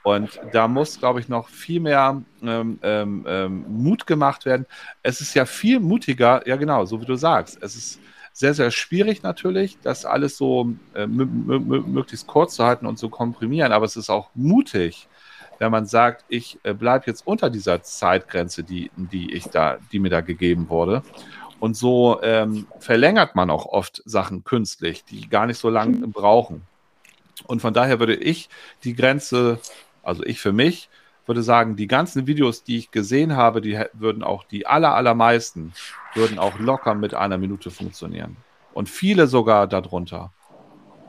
[0.03, 4.65] Und da muss, glaube ich, noch viel mehr ähm, ähm, ähm, Mut gemacht werden.
[5.03, 7.61] Es ist ja viel mutiger, ja genau, so wie du sagst.
[7.61, 7.99] Es ist
[8.33, 13.73] sehr, sehr schwierig natürlich, das alles so äh, möglichst kurz zu halten und zu komprimieren,
[13.73, 15.09] aber es ist auch mutig,
[15.59, 19.99] wenn man sagt, ich äh, bleibe jetzt unter dieser Zeitgrenze, die, die ich da, die
[19.99, 21.03] mir da gegeben wurde.
[21.59, 26.61] Und so ähm, verlängert man auch oft Sachen künstlich, die gar nicht so lange brauchen.
[27.45, 28.49] Und von daher würde ich
[28.83, 29.59] die Grenze,
[30.03, 30.89] also ich für mich,
[31.25, 35.73] würde sagen, die ganzen Videos, die ich gesehen habe, die würden auch die aller, allermeisten,
[36.15, 38.35] würden auch locker mit einer Minute funktionieren.
[38.73, 40.31] Und viele sogar darunter.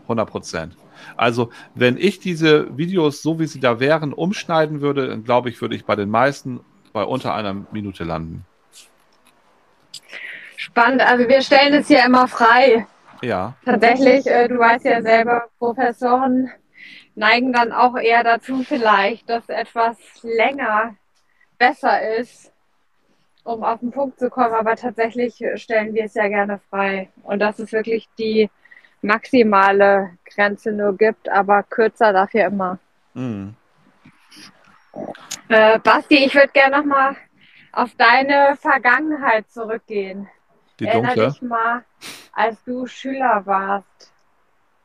[0.03, 0.77] 100 Prozent.
[1.17, 5.61] Also, wenn ich diese Videos, so wie sie da wären, umschneiden würde, dann glaube ich,
[5.63, 6.61] würde ich bei den meisten
[6.93, 8.45] bei unter einer Minute landen.
[10.61, 12.87] Spannend, also wir stellen es ja immer frei.
[13.23, 13.55] Ja.
[13.65, 16.51] Tatsächlich, äh, du weißt ja selber, Professoren
[17.15, 20.97] neigen dann auch eher dazu vielleicht, dass etwas länger
[21.57, 22.53] besser ist,
[23.43, 24.53] um auf den Punkt zu kommen.
[24.53, 27.09] Aber tatsächlich stellen wir es ja gerne frei.
[27.23, 28.51] Und dass es wirklich die
[29.01, 32.79] maximale Grenze nur gibt, aber kürzer dafür immer.
[33.15, 33.55] Mhm.
[35.49, 37.17] Äh, Basti, ich würde gerne nochmal
[37.73, 40.29] auf deine Vergangenheit zurückgehen.
[40.81, 41.29] Die Erinner dunkle.
[41.31, 41.85] dich mal,
[42.33, 44.13] als du Schüler warst.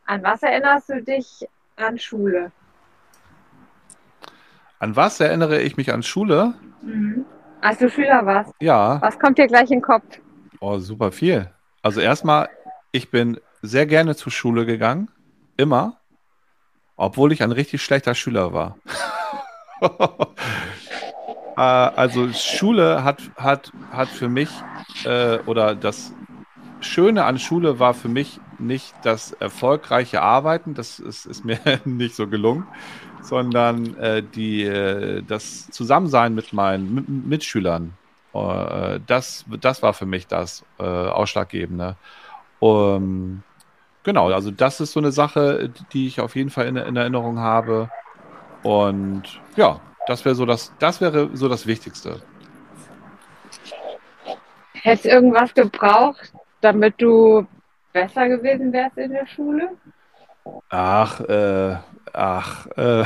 [0.06, 2.52] An was erinnerst du dich an Schule?
[4.80, 6.54] An was erinnere ich mich an Schule?
[6.82, 7.26] Mhm.
[7.62, 10.04] Als du Schüler warst, Ja, was kommt dir gleich in den Kopf?
[10.60, 11.50] oh, super viel.
[11.82, 12.50] Also erstmal,
[12.92, 15.10] ich bin sehr gerne zur Schule gegangen.
[15.58, 16.00] Immer.
[16.98, 18.78] Obwohl ich ein richtig schlechter Schüler war.
[21.58, 24.50] Äh, also Schule hat, hat, hat für mich,
[25.06, 26.14] äh, oder das
[26.82, 32.16] Schöne an Schule war für mich nicht das erfolgreiche Arbeiten, das ist, ist mir nicht
[32.16, 32.66] so gelungen,
[33.22, 37.94] sondern äh, die, äh, das Zusammensein mit meinen mit, Mitschülern.
[38.34, 41.96] Äh, das, das war für mich das äh, Ausschlaggebende.
[42.60, 43.44] Um,
[44.04, 47.40] genau, also das ist so eine Sache, die ich auf jeden Fall in, in Erinnerung
[47.40, 47.90] habe.
[48.64, 49.24] Und
[49.56, 52.22] ja, Das wäre so das, das wäre so das Wichtigste.
[54.74, 56.32] Hättest du irgendwas gebraucht,
[56.62, 57.48] damit du
[57.92, 59.70] besser gewesen wärst in der Schule?
[60.70, 61.78] Ach, äh,
[62.14, 63.04] ach, äh.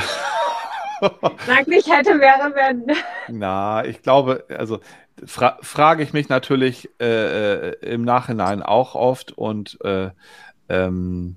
[1.46, 2.94] Sag nicht hätte, wäre, wenn.
[3.28, 4.80] Na, ich glaube, also
[5.24, 10.10] fra frage ich mich natürlich äh, äh, im Nachhinein auch oft und äh,
[10.68, 11.36] ähm,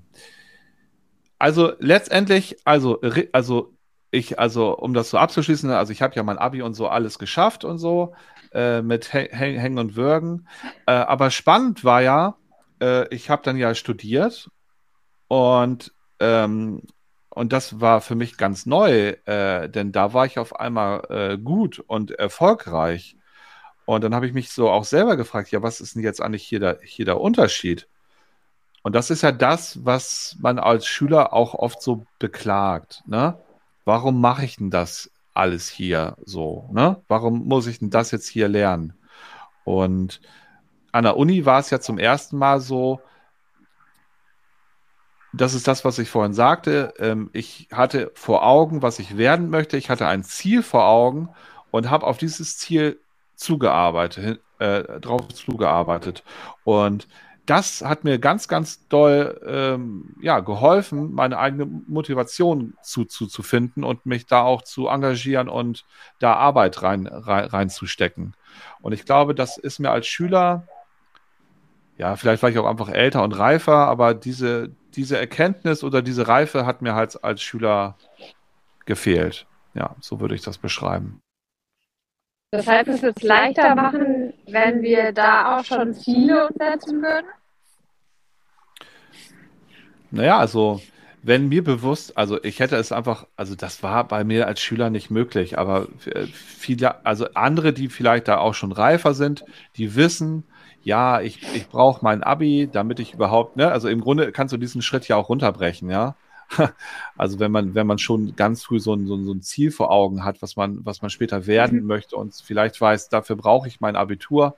[1.38, 3.00] also letztendlich, also,
[3.32, 3.74] also
[4.14, 7.18] ich, also um das so abzuschließen, also ich habe ja mein Abi und so alles
[7.18, 8.14] geschafft und so
[8.52, 10.48] äh, mit Hängen und Würgen.
[10.86, 12.36] Äh, aber spannend war ja,
[12.80, 14.50] äh, ich habe dann ja studiert
[15.28, 16.82] und ähm,
[17.30, 21.36] und das war für mich ganz neu, äh, denn da war ich auf einmal äh,
[21.36, 23.16] gut und erfolgreich.
[23.86, 26.44] Und dann habe ich mich so auch selber gefragt, ja, was ist denn jetzt eigentlich
[26.44, 27.88] hier der, hier der Unterschied?
[28.82, 33.02] Und das ist ja das, was man als Schüler auch oft so beklagt.
[33.06, 33.36] Ne?
[33.84, 36.68] Warum mache ich denn das alles hier so?
[36.72, 37.02] Ne?
[37.08, 38.94] Warum muss ich denn das jetzt hier lernen?
[39.64, 40.20] Und
[40.92, 43.00] an der Uni war es ja zum ersten Mal so,
[45.32, 46.94] das ist das, was ich vorhin sagte.
[46.98, 49.76] Ähm, ich hatte vor Augen, was ich werden möchte.
[49.76, 51.28] Ich hatte ein Ziel vor Augen
[51.70, 53.00] und habe auf dieses Ziel
[53.34, 56.22] zugearbeitet, äh, drauf zugearbeitet.
[56.62, 57.08] Und
[57.46, 63.42] das hat mir ganz, ganz doll ähm, ja, geholfen, meine eigene Motivation zu, zu, zu
[63.42, 65.84] finden und mich da auch zu engagieren und
[66.20, 68.34] da Arbeit rein, rein, reinzustecken.
[68.80, 70.66] Und ich glaube, das ist mir als Schüler,
[71.98, 76.26] ja, vielleicht war ich auch einfach älter und reifer, aber diese, diese Erkenntnis oder diese
[76.26, 77.96] Reife hat mir halt als Schüler
[78.86, 79.46] gefehlt.
[79.74, 81.20] Ja, so würde ich das beschreiben.
[82.52, 87.26] Das heißt, es es leichter machen, wenn wir da auch schon Ziele umsetzen würden?
[90.10, 90.80] Naja, also
[91.22, 94.90] wenn mir bewusst, also ich hätte es einfach, also das war bei mir als Schüler
[94.90, 95.88] nicht möglich, aber
[96.34, 99.44] viele, also andere, die vielleicht da auch schon reifer sind,
[99.76, 100.44] die wissen,
[100.82, 104.58] ja, ich, ich brauche mein Abi, damit ich überhaupt, ne, also im Grunde kannst du
[104.58, 106.14] diesen Schritt ja auch runterbrechen, ja.
[107.16, 109.70] Also wenn man, wenn man schon ganz früh so ein, so, ein, so ein Ziel
[109.70, 111.86] vor Augen hat, was man, was man später werden mhm.
[111.86, 114.56] möchte und vielleicht weiß, dafür brauche ich mein Abitur,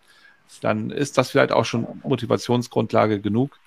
[0.61, 3.59] dann ist das vielleicht auch schon Motivationsgrundlage genug.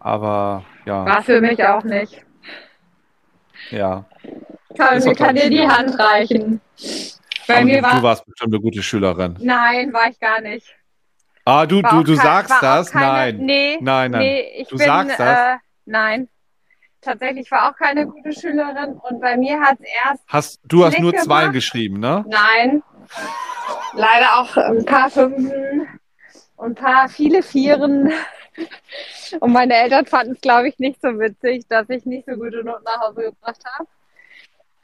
[0.00, 1.04] Aber ja.
[1.04, 2.22] War für mich auch nicht.
[3.70, 4.04] Ja.
[4.76, 6.60] Kann, mir kann dir die Hand reichen.
[7.46, 9.36] Bei mir war, du warst bestimmt eine gute Schülerin.
[9.40, 10.66] Nein, war ich gar nicht.
[11.44, 12.90] Ah, du, du, du kein, sagst das?
[12.90, 13.36] Keine, nein.
[13.36, 14.20] Nee, nein, nein.
[14.20, 15.38] Nee, ich du bin, sagst das?
[15.38, 16.28] Äh, nein
[17.04, 20.24] tatsächlich war auch keine gute Schülerin und bei mir hat es erst.
[20.28, 21.24] Hast, du hast nur gemacht.
[21.24, 22.24] zwei geschrieben, ne?
[22.28, 22.82] Nein.
[23.94, 25.86] Leider auch ein paar Fünfen
[26.56, 28.12] und ein paar viele Vieren.
[29.40, 32.62] Und meine Eltern fanden es, glaube ich, nicht so witzig, dass ich nicht so gute
[32.64, 33.88] Noten nach Hause gebracht habe.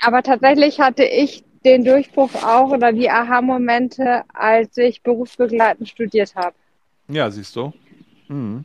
[0.01, 6.55] Aber tatsächlich hatte ich den Durchbruch auch oder die Aha-Momente, als ich berufsbegleitend studiert habe.
[7.09, 7.73] Ja, siehst du.
[8.29, 8.65] Mhm.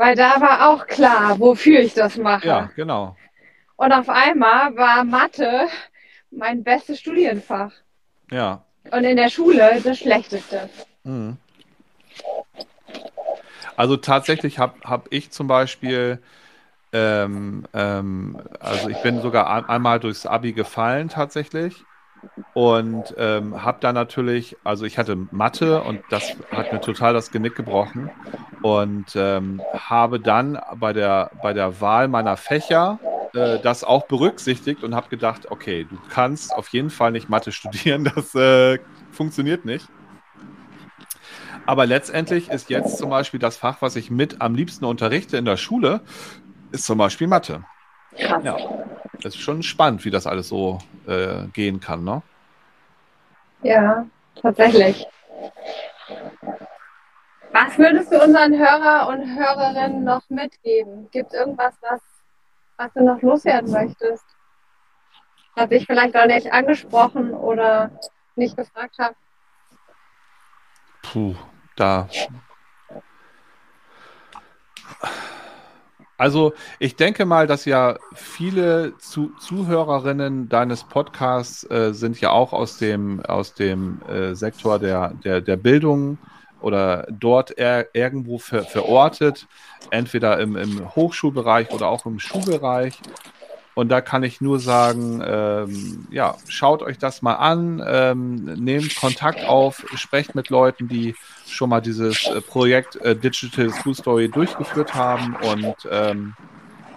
[0.00, 2.48] Weil da war auch klar, wofür ich das mache.
[2.48, 3.18] Ja, genau.
[3.76, 5.66] Und auf einmal war Mathe
[6.30, 7.70] mein bestes Studienfach.
[8.30, 8.64] Ja.
[8.90, 10.70] Und in der Schule das schlechteste.
[11.04, 11.36] Mhm.
[13.76, 16.22] Also tatsächlich habe hab ich zum Beispiel,
[16.94, 21.84] ähm, ähm, also ich bin sogar ein, einmal durchs Abi gefallen tatsächlich
[22.54, 27.30] und ähm, habe dann natürlich, also ich hatte Mathe und das hat mir total das
[27.30, 28.10] Genick gebrochen
[28.62, 32.98] und ähm, habe dann bei der, bei der Wahl meiner Fächer
[33.34, 37.52] äh, das auch berücksichtigt und habe gedacht, okay, du kannst auf jeden Fall nicht Mathe
[37.52, 38.78] studieren, das äh,
[39.10, 39.86] funktioniert nicht.
[41.66, 45.44] Aber letztendlich ist jetzt zum Beispiel das Fach, was ich mit am liebsten unterrichte in
[45.44, 46.00] der Schule,
[46.72, 47.64] ist zum Beispiel Mathe.
[48.18, 48.44] Krass.
[48.44, 48.56] Ja,
[49.22, 52.22] das ist schon spannend, wie das alles so äh, gehen kann, ne?
[53.62, 54.06] Ja,
[54.40, 55.06] tatsächlich.
[57.52, 61.08] Was würdest du unseren Hörer und Hörerinnen noch mitgeben?
[61.10, 62.00] Gibt es irgendwas, was,
[62.76, 64.24] was du noch loswerden möchtest?
[65.56, 67.90] Was ich vielleicht auch nicht angesprochen oder
[68.36, 69.14] nicht gefragt habe?
[71.02, 71.34] Puh,
[71.76, 72.08] da.
[76.20, 82.52] Also ich denke mal, dass ja viele Zu Zuhörerinnen deines Podcasts äh, sind ja auch
[82.52, 86.18] aus dem, aus dem äh, Sektor der, der, der Bildung
[86.60, 89.46] oder dort irgendwo ver verortet,
[89.90, 93.00] entweder im, im Hochschulbereich oder auch im Schulbereich.
[93.74, 98.96] Und da kann ich nur sagen, ähm, ja, schaut euch das mal an, ähm, nehmt
[98.96, 101.14] Kontakt auf, sprecht mit Leuten, die
[101.46, 106.34] schon mal dieses äh, Projekt äh, Digital School Story durchgeführt haben und ähm,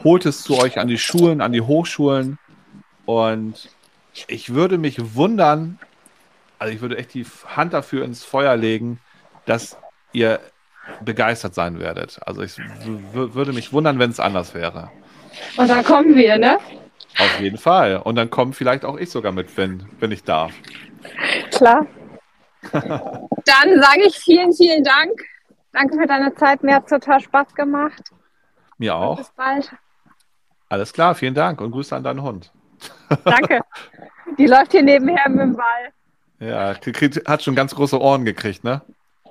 [0.03, 2.39] holt es zu euch an die Schulen, an die Hochschulen
[3.05, 3.69] und
[4.27, 5.79] ich würde mich wundern,
[6.59, 8.99] also ich würde echt die Hand dafür ins Feuer legen,
[9.45, 9.77] dass
[10.11, 10.39] ihr
[11.01, 12.19] begeistert sein werdet.
[12.25, 14.91] Also ich würde mich wundern, wenn es anders wäre.
[15.57, 16.57] Und dann kommen wir, ne?
[17.19, 17.97] Auf jeden Fall.
[17.97, 20.53] Und dann komme vielleicht auch ich sogar mit, wenn, wenn ich darf.
[21.51, 21.85] Klar.
[22.71, 25.11] dann sage ich vielen, vielen Dank.
[25.71, 26.63] Danke für deine Zeit.
[26.63, 28.11] Mir hat es total Spaß gemacht.
[28.77, 29.11] Mir auch.
[29.11, 29.71] Und bis bald.
[30.69, 32.51] Alles klar, vielen Dank und Grüße an deinen Hund.
[33.25, 33.61] Danke.
[34.37, 35.93] Die läuft hier nebenher mit dem Ball.
[36.39, 36.73] Ja,
[37.27, 38.81] hat schon ganz große Ohren gekriegt, ne?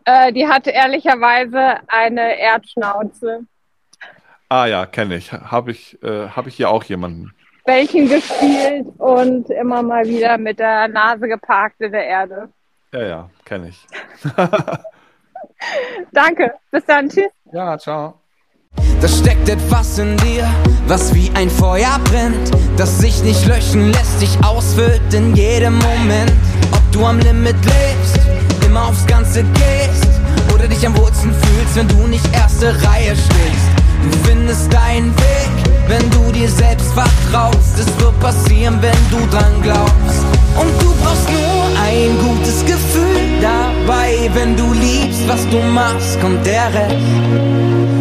[0.05, 3.45] Äh, die hat ehrlicherweise eine Erdschnauze.
[4.53, 5.33] Ah ja, kenne ich.
[5.33, 7.33] Habe ich, äh, hab ich hier auch jemanden.
[7.65, 12.51] Bällchen gespielt und immer mal wieder mit der Nase geparkt in der Erde.
[12.93, 13.87] Ja, ja, kenne ich.
[16.13, 16.53] Danke.
[16.71, 17.09] Bis dann.
[17.09, 17.31] Tschüss.
[17.51, 18.21] Ja, ciao.
[19.01, 20.47] Da steckt etwas in dir,
[20.87, 26.35] was wie ein Feuer brennt, das sich nicht löschen lässt, dich ausfüllt in jedem Moment.
[26.73, 28.21] Ob du am Limit lebst,
[28.67, 30.11] immer aufs Ganze gehst
[30.55, 33.82] oder dich am wohlsten fühlst, wenn du nicht erste Reihe stehst.
[34.03, 35.53] Du findest deinen Weg,
[35.89, 37.79] wenn du dir selbst vertraust.
[37.79, 40.25] Es wird passieren, wenn du dran glaubst.
[40.61, 46.45] Und du brauchst nur ein gutes Gefühl dabei, wenn du liebst, was du machst, kommt
[46.47, 46.97] der Rest.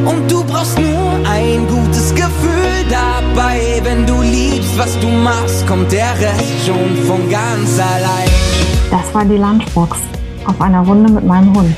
[0.05, 5.91] Und du brauchst nur ein gutes Gefühl dabei, wenn du liebst, was du machst, kommt
[5.91, 8.29] der Rest schon von ganz allein.
[8.89, 9.97] Das war die Lunchbox
[10.45, 11.77] auf einer Runde mit meinem Hund.